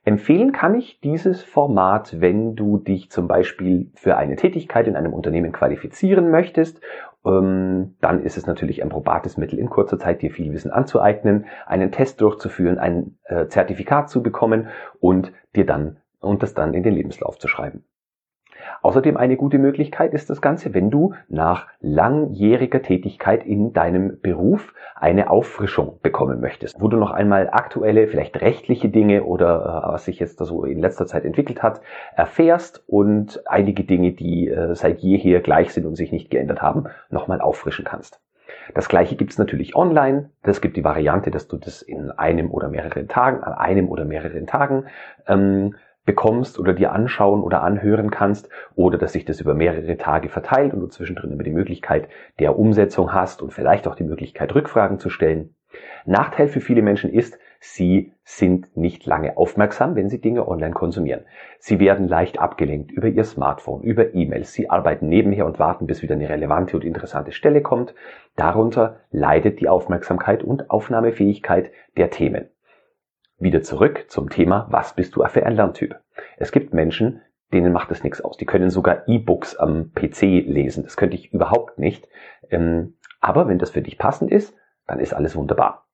Empfehlen 0.05 0.53
kann 0.53 0.75
ich 0.75 1.01
dieses 1.01 1.43
Format, 1.43 2.21
wenn 2.21 2.57
du 2.57 2.79
dich 2.79 3.11
zum 3.11 3.29
Beispiel 3.29 3.91
für 3.95 4.17
eine 4.17 4.37
Tätigkeit 4.37 4.87
in 4.87 4.97
einem 4.97 5.13
Unternehmen 5.13 5.53
qualifizieren 5.53 6.31
möchtest. 6.31 6.81
Ähm, 7.29 7.97
dann 8.01 8.23
ist 8.23 8.39
es 8.39 8.47
natürlich 8.47 8.83
ein 8.83 8.89
probates 8.89 9.37
Mittel, 9.37 9.59
in 9.59 9.69
kurzer 9.69 9.99
Zeit 9.99 10.23
dir 10.23 10.31
viel 10.31 10.53
Wissen 10.53 10.71
anzueignen, 10.71 11.47
einen 11.67 11.93
Test 11.93 12.21
durchzuführen, 12.21 12.79
ein 12.79 13.19
äh, 13.25 13.47
Zertifikat 13.49 14.09
zu 14.09 14.23
bekommen 14.23 14.69
und 15.01 15.33
dir 15.55 15.67
dann 15.67 15.99
und 16.21 16.43
das 16.43 16.55
dann 16.55 16.75
in 16.75 16.83
den 16.83 16.95
Lebenslauf 16.95 17.39
zu 17.39 17.47
schreiben. 17.47 17.85
Außerdem 18.83 19.17
eine 19.17 19.37
gute 19.37 19.59
Möglichkeit 19.59 20.15
ist 20.15 20.31
das 20.31 20.41
Ganze, 20.41 20.75
wenn 20.75 20.91
du 20.91 21.15
nach 21.29 21.67
langjähriger 21.81 22.83
Tätigkeit 22.83 23.45
in 23.45 23.73
deinem 23.73 24.21
Beruf 24.21 24.75
eine 24.95 25.31
Auffrischung 25.31 25.99
bekommen 26.03 26.41
möchtest, 26.41 26.81
wo 26.81 26.89
du 26.89 26.97
noch 26.97 27.11
einmal 27.11 27.49
aktuelle, 27.51 28.09
vielleicht 28.09 28.41
rechtliche 28.41 28.89
Dinge 28.89 29.25
oder 29.25 29.85
äh, 29.85 29.93
was 29.93 30.05
sich 30.05 30.19
jetzt 30.19 30.41
da 30.41 30.45
so 30.45 30.65
in 30.65 30.81
letzter 30.81 31.07
Zeit 31.07 31.25
entwickelt 31.25 31.63
hat, 31.63 31.81
erfährst 32.15 32.83
und 32.87 33.43
einige 33.47 33.85
Dinge, 33.85 34.13
die 34.13 34.49
äh, 34.49 34.75
seit 34.75 35.01
jeher 35.01 35.41
gleich 35.41 35.73
sind 35.73 35.87
und 35.87 35.97
sich 35.97 36.13
nicht 36.13 36.31
geändert 36.31 36.63
haben, 36.63 36.85
nochmal 37.11 37.41
auffrischen 37.41 37.85
kannst. 37.85 38.21
Das 38.75 38.89
gleiche 38.89 39.17
gibt 39.17 39.33
es 39.33 39.39
natürlich 39.39 39.77
online. 39.77 40.31
Das 40.43 40.61
gibt 40.61 40.77
die 40.77 40.85
Variante, 40.85 41.31
dass 41.31 41.49
du 41.49 41.57
das 41.57 41.83
in 41.83 42.11
einem 42.11 42.51
oder 42.51 42.69
mehreren 42.69 43.09
Tagen, 43.09 43.43
an 43.43 43.55
einem 43.55 43.89
oder 43.89 44.05
mehreren 44.05 44.47
Tagen 44.47 44.87
ähm, 45.27 45.75
bekommst 46.09 46.59
oder 46.59 46.73
dir 46.73 46.93
anschauen 46.93 47.43
oder 47.43 47.63
anhören 47.63 48.11
kannst 48.11 48.49
oder 48.75 48.97
dass 48.97 49.13
sich 49.13 49.27
das 49.27 49.43
über 49.43 49.53
mehrere 49.53 49.99
Tage 49.99 50.31
verteilt 50.31 50.73
und 50.73 50.81
du 50.81 50.87
zwischendrin 50.87 51.31
immer 51.31 51.43
die 51.43 51.53
Möglichkeit 51.53 52.09
der 52.39 52.59
Umsetzung 52.59 53.13
hast 53.13 53.43
und 53.43 53.53
vielleicht 53.53 53.87
auch 53.87 53.95
die 53.95 54.05
Möglichkeit 54.05 54.55
Rückfragen 54.55 54.99
zu 54.99 55.11
stellen. 55.11 55.55
Nachteil 56.07 56.49
für 56.49 56.63
viele 56.63 56.81
Menschen 56.81 57.13
ist, 57.13 57.39
sie 57.61 58.15
sind 58.25 58.75
nicht 58.75 59.05
lange 59.05 59.37
aufmerksam, 59.37 59.97
wenn 59.97 60.09
sie 60.09 60.19
Dinge 60.19 60.49
online 60.49 60.73
konsumieren. 60.73 61.27
Sie 61.59 61.79
werden 61.79 62.09
leicht 62.09 62.39
abgelenkt 62.39 62.91
über 62.91 63.09
ihr 63.09 63.25
Smartphone, 63.25 63.83
über 63.83 64.15
E-Mails. 64.15 64.55
Sie 64.55 64.71
arbeiten 64.71 65.11
nebenher 65.11 65.45
und 65.45 65.59
warten, 65.59 65.87
bis 65.87 66.01
wieder 66.01 66.15
eine 66.15 66.31
relevante 66.31 66.75
und 66.75 66.85
interessante 66.87 67.33
Stelle 67.33 67.61
kommt. 67.61 67.95
Darunter 68.35 69.01
leidet 69.11 69.61
die 69.61 69.69
Aufmerksamkeit 69.69 70.43
und 70.43 70.71
Aufnahmefähigkeit 70.71 71.71
der 71.99 72.09
Themen. 72.09 72.49
Wieder 73.41 73.63
zurück 73.63 74.07
zum 74.09 74.31
Thema, 74.31 74.67
was 74.71 74.95
bist 74.95 75.15
du 75.15 75.25
für 75.27 75.47
ein 75.47 75.55
Lerntyp? 75.55 76.01
Es 76.39 76.51
gibt 76.51 76.75
Menschen, 76.75 77.23
denen 77.53 77.73
macht 77.73 77.91
es 77.93 78.03
nichts 78.03 78.21
aus. 78.21 78.37
Die 78.37 78.47
können 78.47 78.69
sogar 78.69 79.07
E-Books 79.07 79.55
am 79.55 79.93
PC 79.93 80.23
lesen. 80.47 80.83
Das 80.83 80.97
könnte 80.97 81.17
ich 81.17 81.33
überhaupt 81.33 81.79
nicht. 81.79 82.09
Ähm, 82.51 82.97
aber 83.21 83.47
wenn 83.47 83.59
das 83.59 83.71
für 83.71 83.81
dich 83.81 83.97
passend 83.97 84.33
ist, 84.33 84.57
dann 84.89 84.99
ist 84.99 85.15
alles 85.15 85.37
wunderbar. 85.37 85.87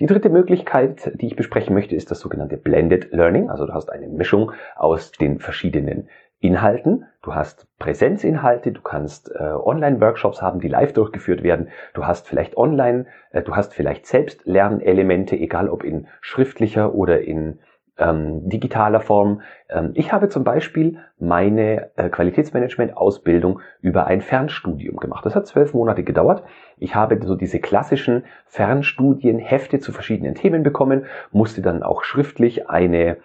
Die 0.00 0.06
dritte 0.06 0.28
Möglichkeit, 0.28 1.12
die 1.20 1.26
ich 1.26 1.36
besprechen 1.36 1.74
möchte, 1.74 1.94
ist 1.94 2.10
das 2.10 2.18
sogenannte 2.18 2.56
Blended 2.56 3.12
Learning. 3.12 3.48
Also 3.48 3.64
du 3.66 3.74
hast 3.74 3.90
eine 3.90 4.08
Mischung 4.08 4.52
aus 4.76 5.12
den 5.12 5.38
verschiedenen 5.38 6.08
Inhalten. 6.40 7.06
Du 7.22 7.34
hast 7.34 7.66
Präsenzinhalte, 7.78 8.72
du 8.72 8.80
kannst 8.80 9.30
äh, 9.34 9.42
Online-Workshops 9.42 10.40
haben, 10.40 10.60
die 10.60 10.68
live 10.68 10.92
durchgeführt 10.92 11.42
werden. 11.42 11.68
Du 11.94 12.06
hast 12.06 12.28
vielleicht 12.28 12.56
online, 12.56 13.06
äh, 13.32 13.42
du 13.42 13.56
hast 13.56 13.74
vielleicht 13.74 14.06
selbst 14.06 14.46
Lernelemente, 14.46 15.36
egal 15.36 15.68
ob 15.68 15.82
in 15.82 16.06
schriftlicher 16.20 16.94
oder 16.94 17.20
in 17.22 17.58
ähm, 17.98 18.48
digitaler 18.48 19.00
Form. 19.00 19.42
Ähm, 19.68 19.90
ich 19.94 20.12
habe 20.12 20.28
zum 20.28 20.44
Beispiel 20.44 20.98
meine 21.18 21.90
äh, 21.96 22.08
Qualitätsmanagement-Ausbildung 22.08 23.60
über 23.80 24.06
ein 24.06 24.20
Fernstudium 24.20 24.96
gemacht. 24.96 25.26
Das 25.26 25.34
hat 25.34 25.46
zwölf 25.46 25.74
Monate 25.74 26.04
gedauert. 26.04 26.44
Ich 26.78 26.94
habe 26.94 27.18
so 27.24 27.34
diese 27.34 27.58
klassischen 27.58 28.24
Fernstudienhefte 28.46 29.80
zu 29.80 29.92
verschiedenen 29.92 30.36
Themen 30.36 30.62
bekommen, 30.62 31.06
musste 31.32 31.60
dann 31.60 31.82
auch 31.82 32.04
schriftlich 32.04 32.70
eine 32.70 33.18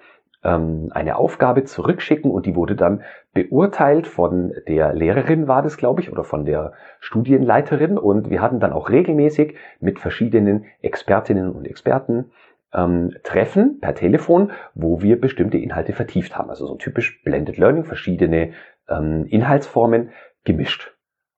ähm, 0.43 0.89
eine 0.91 1.15
Aufgabe 1.15 1.63
zurückschicken 1.63 2.31
und 2.31 2.45
die 2.45 2.55
wurde 2.55 2.75
dann 2.75 3.01
beurteilt 3.33 4.07
von 4.07 4.53
der 4.67 4.93
Lehrerin 4.93 5.47
war 5.47 5.61
das, 5.61 5.77
glaube 5.77 6.01
ich, 6.01 6.11
oder 6.11 6.23
von 6.23 6.45
der 6.45 6.73
Studienleiterin 6.99 7.97
und 7.97 8.29
wir 8.29 8.41
hatten 8.41 8.59
dann 8.59 8.73
auch 8.73 8.89
regelmäßig 8.89 9.55
mit 9.79 9.99
verschiedenen 9.99 10.65
Expertinnen 10.81 11.51
und 11.51 11.65
Experten 11.65 12.31
ähm, 12.73 13.15
Treffen 13.23 13.79
per 13.79 13.95
Telefon, 13.95 14.51
wo 14.73 15.01
wir 15.01 15.19
bestimmte 15.19 15.57
Inhalte 15.57 15.93
vertieft 15.93 16.37
haben. 16.37 16.49
Also 16.49 16.65
so 16.65 16.75
typisch 16.75 17.21
Blended 17.23 17.57
Learning, 17.57 17.83
verschiedene 17.83 18.51
ähm, 18.89 19.25
Inhaltsformen 19.25 20.11
gemischt. 20.43 20.93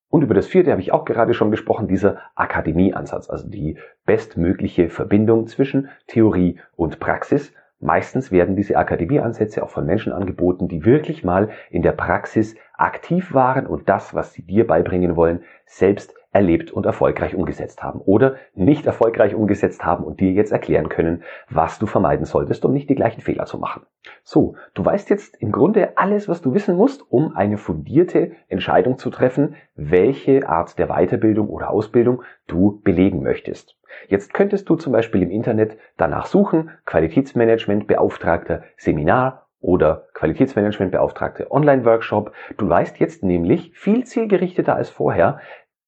Und 0.09 0.21
über 0.21 0.33
das 0.33 0.47
vierte 0.47 0.71
habe 0.71 0.81
ich 0.81 0.93
auch 0.93 1.03
gerade 1.03 1.33
schon 1.33 1.51
gesprochen, 1.51 1.87
dieser 1.87 2.19
Akademieansatz, 2.35 3.29
also 3.29 3.49
die 3.49 3.77
bestmögliche 4.05 4.89
Verbindung 4.89 5.47
zwischen 5.47 5.89
Theorie 6.07 6.59
und 6.75 6.99
Praxis, 6.99 7.53
Meistens 7.85 8.31
werden 8.31 8.55
diese 8.55 8.77
Akademieansätze 8.77 9.61
auch 9.61 9.69
von 9.69 9.85
Menschen 9.85 10.11
angeboten, 10.11 10.67
die 10.67 10.85
wirklich 10.85 11.23
mal 11.23 11.49
in 11.69 11.83
der 11.83 11.91
Praxis 11.91 12.55
aktiv 12.73 13.33
waren 13.33 13.67
und 13.67 13.87
das, 13.87 14.15
was 14.15 14.33
sie 14.33 14.41
dir 14.41 14.65
beibringen 14.65 15.15
wollen, 15.15 15.43
selbst 15.67 16.15
erlebt 16.35 16.69
und 16.69 16.85
erfolgreich 16.85 17.33
umgesetzt 17.33 17.81
haben 17.81 18.01
oder 18.01 18.35
nicht 18.53 18.85
erfolgreich 18.85 19.33
umgesetzt 19.33 19.85
haben 19.85 20.03
und 20.03 20.19
dir 20.19 20.33
jetzt 20.33 20.51
erklären 20.51 20.89
können, 20.89 21.23
was 21.49 21.79
du 21.79 21.85
vermeiden 21.85 22.25
solltest, 22.25 22.65
um 22.65 22.73
nicht 22.73 22.89
die 22.89 22.95
gleichen 22.95 23.21
Fehler 23.21 23.45
zu 23.45 23.57
machen. 23.57 23.83
So, 24.21 24.55
du 24.73 24.83
weißt 24.83 25.09
jetzt 25.09 25.41
im 25.41 25.53
Grunde 25.53 25.97
alles, 25.97 26.27
was 26.27 26.41
du 26.41 26.53
wissen 26.53 26.75
musst, 26.75 27.09
um 27.09 27.37
eine 27.37 27.57
fundierte 27.57 28.33
Entscheidung 28.49 28.97
zu 28.97 29.09
treffen, 29.09 29.55
welche 29.75 30.49
Art 30.49 30.77
der 30.77 30.87
Weiterbildung 30.87 31.47
oder 31.47 31.69
Ausbildung 31.69 32.21
du 32.47 32.81
belegen 32.83 33.23
möchtest. 33.23 33.77
Jetzt 34.09 34.33
könntest 34.33 34.67
du 34.67 34.75
zum 34.75 34.91
Beispiel 34.91 35.23
im 35.23 35.31
Internet 35.31 35.77
danach 35.95 36.25
suchen, 36.25 36.69
Qualitätsmanagement 36.85 37.87
Beauftragter 37.87 38.63
Seminar 38.75 39.45
oder 39.65 40.09
Qualitätsmanagementbeauftragte 40.13 41.49
Online-Workshop. 41.49 42.33
Du 42.57 42.69
weißt 42.69 42.99
jetzt 42.99 43.23
nämlich 43.23 43.71
viel 43.73 44.03
zielgerichteter 44.03 44.75
als 44.75 44.89
vorher, 44.91 45.39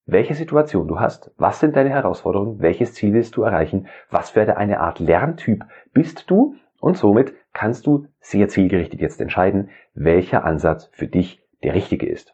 welche 0.08 0.34
Situation 0.34 0.88
du 0.88 1.00
hast, 1.00 1.32
was 1.38 1.60
sind 1.60 1.76
deine 1.76 1.90
Herausforderungen, 1.90 2.62
welches 2.62 2.94
Ziel 2.94 3.14
willst 3.14 3.36
du 3.36 3.44
erreichen, 3.44 3.88
was 4.10 4.32
für 4.32 4.58
eine 4.58 4.80
Art 4.80 5.00
Lerntyp 5.00 5.66
bist 5.94 6.32
du 6.32 6.56
und 6.80 6.98
somit 6.98 7.34
kannst 7.54 7.86
du 7.86 8.08
sehr 8.20 8.48
zielgerichtet 8.48 9.02
jetzt 9.02 9.20
entscheiden, 9.20 9.70
welcher 9.94 10.46
Ansatz 10.46 10.90
für 10.94 11.08
dich 11.08 11.44
der 11.64 11.74
richtige 11.74 12.08
ist. 12.08 12.34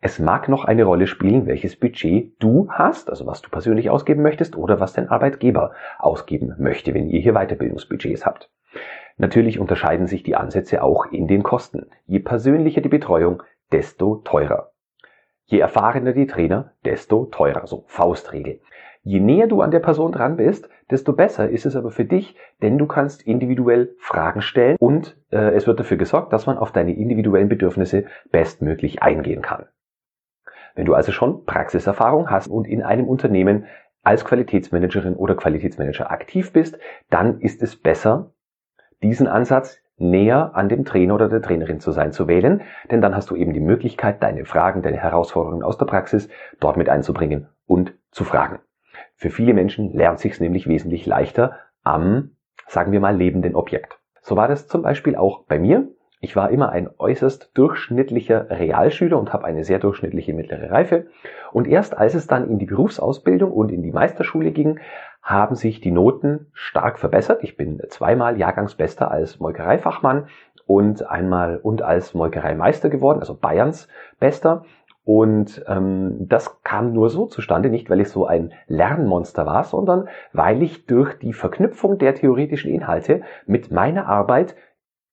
Es 0.00 0.18
mag 0.18 0.48
noch 0.48 0.64
eine 0.64 0.84
Rolle 0.84 1.06
spielen, 1.06 1.46
welches 1.46 1.76
Budget 1.76 2.34
du 2.40 2.68
hast, 2.70 3.10
also 3.10 3.26
was 3.26 3.42
du 3.42 3.50
persönlich 3.50 3.90
ausgeben 3.90 4.22
möchtest 4.22 4.56
oder 4.56 4.80
was 4.80 4.92
dein 4.92 5.08
Arbeitgeber 5.08 5.72
ausgeben 5.98 6.54
möchte, 6.58 6.94
wenn 6.94 7.08
ihr 7.08 7.20
hier 7.20 7.34
Weiterbildungsbudgets 7.34 8.26
habt. 8.26 8.50
Natürlich 9.16 9.58
unterscheiden 9.58 10.06
sich 10.06 10.22
die 10.22 10.34
Ansätze 10.34 10.82
auch 10.82 11.06
in 11.06 11.28
den 11.28 11.42
Kosten. 11.42 11.86
Je 12.06 12.18
persönlicher 12.18 12.80
die 12.80 12.88
Betreuung, 12.88 13.42
desto 13.70 14.16
teurer. 14.16 14.71
Je 15.52 15.58
erfahrener 15.58 16.14
die 16.14 16.26
Trainer, 16.26 16.72
desto 16.82 17.26
teurer. 17.26 17.66
So 17.66 17.84
Faustregel. 17.86 18.60
Je 19.02 19.20
näher 19.20 19.48
du 19.48 19.60
an 19.60 19.70
der 19.70 19.80
Person 19.80 20.10
dran 20.10 20.38
bist, 20.38 20.66
desto 20.90 21.12
besser 21.12 21.50
ist 21.50 21.66
es 21.66 21.76
aber 21.76 21.90
für 21.90 22.06
dich, 22.06 22.38
denn 22.62 22.78
du 22.78 22.86
kannst 22.86 23.26
individuell 23.26 23.94
Fragen 23.98 24.40
stellen 24.40 24.78
und 24.80 25.14
äh, 25.30 25.54
es 25.54 25.66
wird 25.66 25.78
dafür 25.78 25.98
gesorgt, 25.98 26.32
dass 26.32 26.46
man 26.46 26.56
auf 26.56 26.72
deine 26.72 26.94
individuellen 26.96 27.50
Bedürfnisse 27.50 28.06
bestmöglich 28.30 29.02
eingehen 29.02 29.42
kann. 29.42 29.66
Wenn 30.74 30.86
du 30.86 30.94
also 30.94 31.12
schon 31.12 31.44
Praxiserfahrung 31.44 32.30
hast 32.30 32.48
und 32.48 32.66
in 32.66 32.82
einem 32.82 33.06
Unternehmen 33.06 33.66
als 34.02 34.24
Qualitätsmanagerin 34.24 35.16
oder 35.16 35.34
Qualitätsmanager 35.34 36.10
aktiv 36.10 36.54
bist, 36.54 36.78
dann 37.10 37.40
ist 37.40 37.62
es 37.62 37.76
besser, 37.76 38.32
diesen 39.02 39.26
Ansatz 39.26 39.81
näher 40.02 40.54
an 40.54 40.68
dem 40.68 40.84
Trainer 40.84 41.14
oder 41.14 41.28
der 41.28 41.40
Trainerin 41.40 41.80
zu 41.80 41.92
sein 41.92 42.12
zu 42.12 42.28
wählen, 42.28 42.62
denn 42.90 43.00
dann 43.00 43.14
hast 43.14 43.30
du 43.30 43.36
eben 43.36 43.52
die 43.52 43.60
Möglichkeit, 43.60 44.22
deine 44.22 44.44
Fragen, 44.44 44.82
deine 44.82 44.98
Herausforderungen 44.98 45.62
aus 45.62 45.78
der 45.78 45.86
Praxis 45.86 46.28
dort 46.60 46.76
mit 46.76 46.88
einzubringen 46.88 47.48
und 47.66 47.94
zu 48.10 48.24
fragen. 48.24 48.58
Für 49.14 49.30
viele 49.30 49.54
Menschen 49.54 49.92
lernt 49.92 50.18
sich 50.18 50.38
nämlich 50.40 50.66
wesentlich 50.66 51.06
leichter 51.06 51.56
am, 51.82 52.32
sagen 52.66 52.92
wir 52.92 53.00
mal, 53.00 53.16
lebenden 53.16 53.54
Objekt. 53.54 53.98
So 54.20 54.36
war 54.36 54.48
das 54.48 54.68
zum 54.68 54.82
Beispiel 54.82 55.16
auch 55.16 55.44
bei 55.44 55.58
mir. 55.58 55.88
Ich 56.24 56.36
war 56.36 56.50
immer 56.50 56.70
ein 56.70 56.88
äußerst 56.98 57.50
durchschnittlicher 57.54 58.48
Realschüler 58.48 59.18
und 59.18 59.32
habe 59.32 59.44
eine 59.44 59.64
sehr 59.64 59.80
durchschnittliche 59.80 60.32
mittlere 60.32 60.70
Reife. 60.70 61.06
Und 61.52 61.66
erst 61.66 61.98
als 61.98 62.14
es 62.14 62.28
dann 62.28 62.48
in 62.48 62.60
die 62.60 62.66
Berufsausbildung 62.66 63.50
und 63.50 63.72
in 63.72 63.82
die 63.82 63.90
Meisterschule 63.90 64.52
ging, 64.52 64.78
haben 65.20 65.56
sich 65.56 65.80
die 65.80 65.90
Noten 65.90 66.46
stark 66.52 67.00
verbessert. 67.00 67.42
Ich 67.42 67.56
bin 67.56 67.82
zweimal 67.88 68.38
Jahrgangsbester 68.38 69.10
als 69.10 69.40
Molkereifachmann 69.40 70.28
und 70.64 71.04
einmal 71.10 71.56
und 71.56 71.82
als 71.82 72.14
Molkereimeister 72.14 72.88
geworden, 72.88 73.18
also 73.18 73.34
Bayerns 73.34 73.88
Bester. 74.20 74.64
Und 75.04 75.64
ähm, 75.66 76.28
das 76.28 76.62
kam 76.62 76.92
nur 76.92 77.10
so 77.10 77.26
zustande, 77.26 77.68
nicht 77.68 77.90
weil 77.90 78.00
ich 78.00 78.10
so 78.10 78.26
ein 78.26 78.52
Lernmonster 78.68 79.44
war, 79.44 79.64
sondern 79.64 80.08
weil 80.32 80.62
ich 80.62 80.86
durch 80.86 81.18
die 81.18 81.32
Verknüpfung 81.32 81.98
der 81.98 82.14
theoretischen 82.14 82.72
Inhalte 82.72 83.22
mit 83.44 83.72
meiner 83.72 84.06
Arbeit 84.06 84.54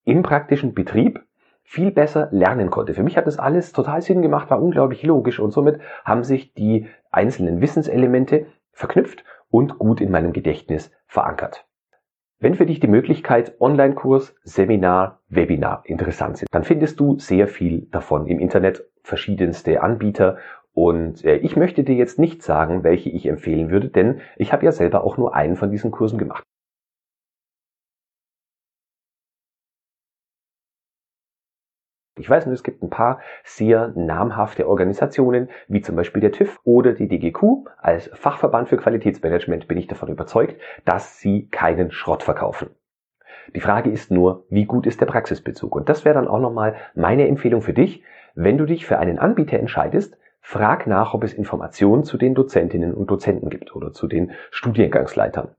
im 0.10 0.24
praktischen 0.24 0.74
Betrieb 0.74 1.24
viel 1.63 1.92
besser 1.92 2.30
lernen 2.32 2.72
konnte. 2.72 2.96
Für 2.96 3.04
mich 3.04 3.16
hat 3.16 3.28
das 3.28 3.38
alles 3.38 3.74
total 3.74 4.01
Sinn 4.01 4.24
gemacht, 4.24 4.50
war 4.50 4.62
unglaublich 4.62 5.04
logisch 5.04 5.39
und 5.39 5.51
somit 5.51 5.80
haben 6.04 6.24
sich 6.24 6.54
die 6.56 6.88
einzelnen 7.12 7.62
Wissenselemente 7.62 8.48
verknüpft 8.72 9.24
und 9.51 9.78
gut 9.78 10.01
in 10.01 10.10
meinem 10.10 10.34
Gedächtnis 10.34 10.92
verankert. 11.06 11.68
Wenn 12.39 12.56
für 12.56 12.66
dich 12.66 12.80
die 12.80 12.88
Möglichkeit 12.88 13.60
Online-Kurs, 13.60 14.34
Seminar, 14.44 15.20
Webinar 15.28 15.84
interessant 15.86 16.38
sind, 16.38 16.48
dann 16.51 16.63
findest 16.63 17.00
du 17.00 17.20
sehr 17.20 17.48
viel 17.48 17.88
davon 17.92 18.28
im 18.28 18.39
Internet, 18.39 18.86
verschiedenste 19.04 19.84
Anbieter 19.84 20.38
und 20.74 21.24
äh, 21.25 21.36
ich 21.38 21.56
möchte 21.56 21.84
dir 21.84 21.96
jetzt 21.96 22.18
nicht 22.18 22.42
sagen, 22.42 22.84
welche 22.84 23.10
ich 23.10 23.28
empfehlen 23.28 23.70
würde, 23.70 23.89
denn 23.89 24.22
ich 24.38 24.54
habe 24.54 24.66
ja 24.66 24.72
selber 24.72 25.04
auch 25.04 25.18
nur 25.18 25.36
einen 25.36 25.56
von 25.56 25.70
diesen 25.70 25.92
Kursen 25.92 26.18
gemacht. 26.18 26.44
Ich 32.20 32.30
weiß 32.30 32.46
nur, 32.46 32.54
es 32.54 32.64
gibt 32.64 32.84
ein 32.84 32.90
paar 32.90 33.22
sehr 33.46 33.94
namhafte 33.96 34.68
Organisationen, 34.68 35.50
wie 35.70 35.82
zum 35.82 35.96
Beispiel 35.96 36.22
der 36.22 36.34
TÜV 36.34 36.60
oder 36.65 36.91
die 36.91 37.08
DGQ. 37.08 37.67
Als 37.78 38.10
Fachverband 38.13 38.67
für 38.67 38.76
Qualitätsmanagement 38.76 39.70
bin 39.70 39.78
ich 39.78 39.88
davon 39.88 40.10
überzeugt, 40.10 40.60
dass 40.84 41.20
sie 41.20 41.48
keinen 41.48 41.91
Schrott 41.91 42.24
verkaufen. 42.24 42.72
Die 43.56 43.62
Frage 43.62 43.89
ist 43.89 44.12
nur, 44.12 44.46
wie 44.50 44.65
gut 44.65 44.86
ist 44.86 45.00
der 45.00 45.06
Praxisbezug? 45.06 45.74
Und 45.74 45.88
das 45.88 46.04
wäre 46.04 46.15
dann 46.15 46.28
auch 46.28 46.41
nochmal 46.41 46.76
meine 46.93 47.28
Empfehlung 47.28 47.62
für 47.62 47.74
dich. 47.74 48.04
Wenn 48.36 48.58
du 48.58 48.65
dich 48.65 48.86
für 48.86 49.00
einen 49.00 49.17
Anbieter 49.17 49.58
entscheidest, 49.58 50.17
frag 50.41 50.88
nach, 50.88 51.13
ob 51.13 51.24
es 51.24 51.34
Informationen 51.34 52.04
zu 52.04 52.17
den 52.17 52.36
Dozentinnen 52.36 52.93
und 52.93 53.10
Dozenten 53.10 53.50
gibt 53.50 53.76
oder 53.76 53.93
zu 53.93 54.08
den 54.08 54.32
Studiengangsleitern. 54.52 55.56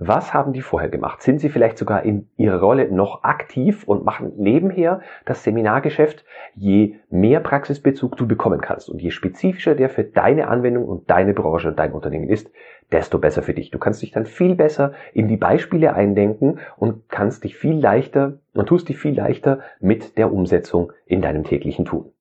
Was 0.00 0.32
haben 0.32 0.52
die 0.52 0.62
vorher 0.62 0.88
gemacht? 0.88 1.22
Sind 1.22 1.40
sie 1.40 1.48
vielleicht 1.48 1.76
sogar 1.76 2.04
in 2.04 2.28
ihrer 2.36 2.60
Rolle 2.60 2.88
noch 2.92 3.24
aktiv 3.24 3.82
und 3.82 4.04
machen 4.04 4.32
nebenher 4.36 5.00
das 5.24 5.42
Seminargeschäft? 5.42 6.24
Je 6.54 6.94
mehr 7.10 7.40
Praxisbezug 7.40 8.16
du 8.16 8.28
bekommen 8.28 8.60
kannst 8.60 8.88
und 8.88 9.02
je 9.02 9.10
spezifischer 9.10 9.74
der 9.74 9.90
für 9.90 10.04
deine 10.04 10.46
Anwendung 10.46 10.84
und 10.84 11.10
deine 11.10 11.34
Branche 11.34 11.68
und 11.68 11.80
dein 11.80 11.92
Unternehmen 11.92 12.28
ist, 12.28 12.48
desto 12.92 13.18
besser 13.18 13.42
für 13.42 13.54
dich. 13.54 13.72
Du 13.72 13.78
kannst 13.80 14.00
dich 14.00 14.12
dann 14.12 14.24
viel 14.24 14.54
besser 14.54 14.92
in 15.14 15.26
die 15.26 15.36
Beispiele 15.36 15.92
eindenken 15.94 16.60
und 16.76 17.08
kannst 17.08 17.42
dich 17.42 17.56
viel 17.56 17.76
leichter 17.76 18.38
und 18.54 18.66
tust 18.66 18.88
dich 18.88 18.98
viel 18.98 19.16
leichter 19.16 19.60
mit 19.80 20.16
der 20.16 20.32
Umsetzung 20.32 20.92
in 21.06 21.22
deinem 21.22 21.42
täglichen 21.42 21.84
Tun 21.84 22.12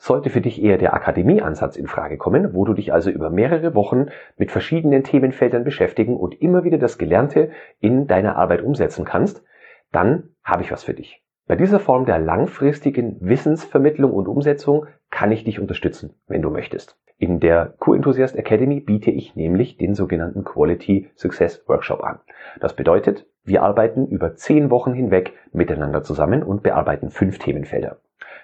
sollte 0.00 0.30
für 0.30 0.40
dich 0.40 0.62
eher 0.62 0.78
der 0.78 0.94
Akademieansatz 0.94 1.76
in 1.76 1.86
Frage 1.86 2.16
kommen, 2.16 2.54
wo 2.54 2.64
du 2.64 2.72
dich 2.72 2.94
also 2.94 3.10
über 3.10 3.28
mehrere 3.28 3.74
Wochen 3.74 4.06
mit 4.38 4.50
verschiedenen 4.50 5.04
Themenfeldern 5.04 5.62
beschäftigen 5.62 6.16
und 6.16 6.40
immer 6.40 6.64
wieder 6.64 6.78
das 6.78 6.96
Gelernte 6.96 7.50
in 7.80 8.06
deiner 8.06 8.36
Arbeit 8.36 8.62
umsetzen 8.62 9.04
kannst, 9.04 9.44
dann 9.92 10.30
habe 10.42 10.62
ich 10.62 10.72
was 10.72 10.84
für 10.84 10.94
dich. 10.94 11.22
Bei 11.46 11.54
dieser 11.54 11.80
Form 11.80 12.06
der 12.06 12.18
langfristigen 12.18 13.18
Wissensvermittlung 13.20 14.12
und 14.12 14.26
Umsetzung 14.26 14.86
kann 15.10 15.32
ich 15.32 15.44
dich 15.44 15.60
unterstützen, 15.60 16.14
wenn 16.26 16.40
du 16.40 16.48
möchtest. 16.48 16.98
In 17.18 17.38
der 17.38 17.74
Q-Enthusiast 17.78 18.36
Academy 18.36 18.80
biete 18.80 19.10
ich 19.10 19.36
nämlich 19.36 19.76
den 19.76 19.94
sogenannten 19.94 20.44
Quality 20.44 21.10
Success 21.14 21.62
Workshop 21.68 22.02
an. 22.02 22.20
Das 22.58 22.74
bedeutet, 22.74 23.26
wir 23.44 23.62
arbeiten 23.62 24.06
über 24.06 24.34
zehn 24.34 24.70
Wochen 24.70 24.94
hinweg 24.94 25.34
miteinander 25.52 26.02
zusammen 26.02 26.42
und 26.42 26.62
bearbeiten 26.62 27.10
fünf 27.10 27.38
Themenfelder. 27.38 27.98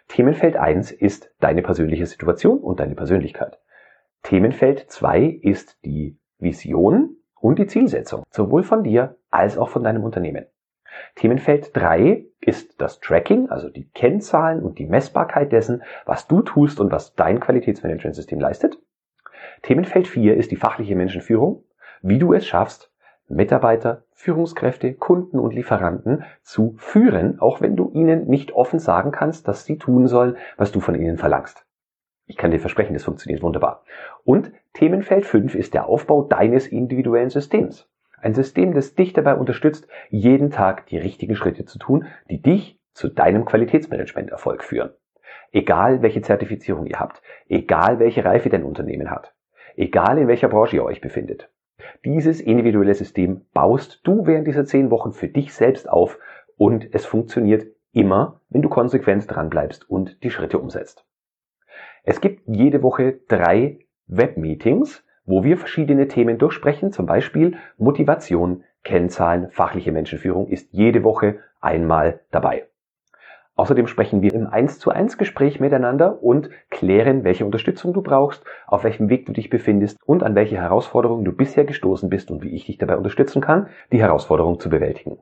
Themenfeld 0.08 0.56
1 0.56 0.92
ist 0.92 1.30
deine 1.40 1.62
persönliche 1.62 2.06
Situation 2.06 2.58
und 2.58 2.80
deine 2.80 2.94
Persönlichkeit. 2.94 3.58
Themenfeld 4.22 4.90
2 4.90 5.24
ist 5.42 5.84
die 5.84 6.18
Vision 6.38 7.16
und 7.40 7.58
die 7.58 7.66
Zielsetzung, 7.66 8.24
sowohl 8.30 8.62
von 8.62 8.82
dir 8.82 9.16
als 9.30 9.58
auch 9.58 9.68
von 9.68 9.82
deinem 9.82 10.04
Unternehmen. 10.04 10.46
Themenfeld 11.14 11.76
3 11.76 12.24
ist 12.40 12.80
das 12.80 13.00
Tracking, 13.00 13.50
also 13.50 13.68
die 13.68 13.88
Kennzahlen 13.90 14.62
und 14.62 14.78
die 14.78 14.86
Messbarkeit 14.86 15.52
dessen, 15.52 15.82
was 16.04 16.26
du 16.26 16.42
tust 16.42 16.80
und 16.80 16.90
was 16.90 17.14
dein 17.14 17.40
Qualitätsmanagementsystem 17.40 18.40
leistet. 18.40 18.78
Themenfeld 19.62 20.08
4 20.08 20.36
ist 20.36 20.50
die 20.50 20.56
fachliche 20.56 20.96
Menschenführung, 20.96 21.64
wie 22.02 22.18
du 22.18 22.32
es 22.32 22.46
schaffst, 22.46 22.92
Mitarbeiter, 23.28 24.04
Führungskräfte, 24.12 24.94
Kunden 24.94 25.38
und 25.38 25.52
Lieferanten 25.52 26.24
zu 26.42 26.74
führen, 26.78 27.40
auch 27.40 27.60
wenn 27.60 27.76
du 27.76 27.90
ihnen 27.92 28.26
nicht 28.26 28.52
offen 28.52 28.78
sagen 28.78 29.10
kannst, 29.10 29.48
dass 29.48 29.64
sie 29.64 29.78
tun 29.78 30.06
sollen, 30.06 30.36
was 30.56 30.72
du 30.72 30.80
von 30.80 30.94
ihnen 30.94 31.18
verlangst. 31.18 31.66
Ich 32.26 32.36
kann 32.36 32.50
dir 32.50 32.60
versprechen, 32.60 32.94
das 32.94 33.04
funktioniert 33.04 33.42
wunderbar. 33.42 33.84
Und 34.24 34.52
Themenfeld 34.72 35.24
5 35.24 35.54
ist 35.54 35.74
der 35.74 35.86
Aufbau 35.86 36.22
deines 36.22 36.66
individuellen 36.66 37.30
Systems. 37.30 37.88
Ein 38.20 38.34
System, 38.34 38.74
das 38.74 38.94
dich 38.94 39.12
dabei 39.12 39.34
unterstützt, 39.34 39.86
jeden 40.08 40.50
Tag 40.50 40.86
die 40.86 40.98
richtigen 40.98 41.36
Schritte 41.36 41.64
zu 41.64 41.78
tun, 41.78 42.06
die 42.30 42.42
dich 42.42 42.80
zu 42.92 43.08
deinem 43.08 43.44
Qualitätsmanagement-Erfolg 43.44 44.64
führen. 44.64 44.90
Egal 45.52 46.02
welche 46.02 46.22
Zertifizierung 46.22 46.86
ihr 46.86 46.98
habt, 46.98 47.22
egal 47.48 47.98
welche 47.98 48.24
Reife 48.24 48.48
dein 48.48 48.64
Unternehmen 48.64 49.10
hat, 49.10 49.34
egal 49.76 50.18
in 50.18 50.28
welcher 50.28 50.48
Branche 50.48 50.76
ihr 50.76 50.84
euch 50.84 51.00
befindet. 51.00 51.50
Dieses 52.04 52.40
individuelle 52.40 52.94
System 52.94 53.46
baust 53.52 54.00
du 54.04 54.26
während 54.26 54.46
dieser 54.46 54.64
zehn 54.64 54.90
Wochen 54.90 55.12
für 55.12 55.28
dich 55.28 55.54
selbst 55.54 55.88
auf 55.88 56.18
und 56.56 56.94
es 56.94 57.06
funktioniert 57.06 57.66
immer, 57.92 58.40
wenn 58.48 58.62
du 58.62 58.68
konsequent 58.68 59.30
dranbleibst 59.30 59.88
und 59.88 60.22
die 60.22 60.30
Schritte 60.30 60.58
umsetzt. 60.58 61.06
Es 62.04 62.20
gibt 62.20 62.42
jede 62.46 62.82
Woche 62.82 63.20
drei 63.28 63.80
Webmeetings, 64.06 65.04
wo 65.24 65.42
wir 65.42 65.56
verschiedene 65.56 66.06
Themen 66.06 66.38
durchsprechen, 66.38 66.92
zum 66.92 67.06
Beispiel 67.06 67.56
Motivation, 67.78 68.62
Kennzahlen, 68.84 69.50
fachliche 69.50 69.90
Menschenführung 69.90 70.46
ist 70.46 70.72
jede 70.72 71.02
Woche 71.02 71.40
einmal 71.60 72.20
dabei. 72.30 72.68
Außerdem 73.56 73.86
sprechen 73.86 74.20
wir 74.20 74.34
im 74.34 74.46
1 74.46 74.78
zu 74.78 74.90
1 74.90 75.16
Gespräch 75.16 75.60
miteinander 75.60 76.22
und 76.22 76.50
klären, 76.70 77.24
welche 77.24 77.46
Unterstützung 77.46 77.94
du 77.94 78.02
brauchst, 78.02 78.44
auf 78.66 78.84
welchem 78.84 79.08
Weg 79.08 79.24
du 79.24 79.32
dich 79.32 79.48
befindest 79.48 79.96
und 80.04 80.22
an 80.22 80.34
welche 80.34 80.56
Herausforderungen 80.56 81.24
du 81.24 81.32
bisher 81.32 81.64
gestoßen 81.64 82.10
bist 82.10 82.30
und 82.30 82.42
wie 82.42 82.54
ich 82.54 82.66
dich 82.66 82.76
dabei 82.76 82.98
unterstützen 82.98 83.40
kann, 83.40 83.68
die 83.90 83.98
Herausforderung 83.98 84.60
zu 84.60 84.68
bewältigen. 84.68 85.18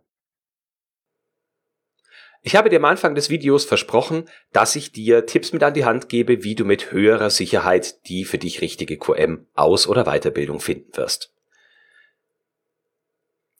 Ich 2.42 2.56
habe 2.56 2.68
dir 2.68 2.76
am 2.76 2.84
Anfang 2.84 3.14
des 3.14 3.30
Videos 3.30 3.64
versprochen, 3.64 4.24
dass 4.52 4.76
ich 4.76 4.92
dir 4.92 5.24
Tipps 5.24 5.52
mit 5.52 5.62
an 5.62 5.72
die 5.72 5.86
Hand 5.86 6.08
gebe, 6.08 6.44
wie 6.44 6.54
du 6.54 6.64
mit 6.64 6.92
höherer 6.92 7.30
Sicherheit 7.30 8.06
die 8.08 8.24
für 8.24 8.36
dich 8.36 8.60
richtige 8.60 8.98
QM 8.98 9.46
Aus- 9.54 9.88
oder 9.88 10.04
Weiterbildung 10.04 10.60
finden 10.60 10.94
wirst. 10.96 11.33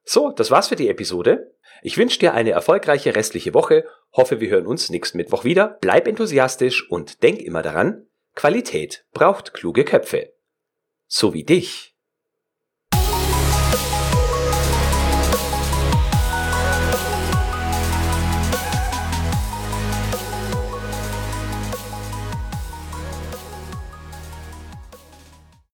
So, 0.04 0.30
das 0.30 0.50
war's 0.50 0.68
für 0.68 0.76
die 0.76 0.88
Episode. 0.88 1.54
Ich 1.82 1.96
wünsche 1.98 2.18
dir 2.18 2.34
eine 2.34 2.50
erfolgreiche 2.50 3.14
restliche 3.14 3.54
Woche, 3.54 3.84
hoffe 4.12 4.40
wir 4.40 4.50
hören 4.50 4.66
uns 4.66 4.90
nächsten 4.90 5.18
Mittwoch 5.18 5.44
wieder, 5.44 5.78
bleib 5.80 6.06
enthusiastisch 6.06 6.88
und 6.90 7.22
denk 7.22 7.40
immer 7.40 7.62
daran, 7.62 8.06
Qualität 8.34 9.04
braucht 9.12 9.52
kluge 9.52 9.84
Köpfe. 9.84 10.32
So 11.06 11.34
wie 11.34 11.44
dich. 11.44 11.91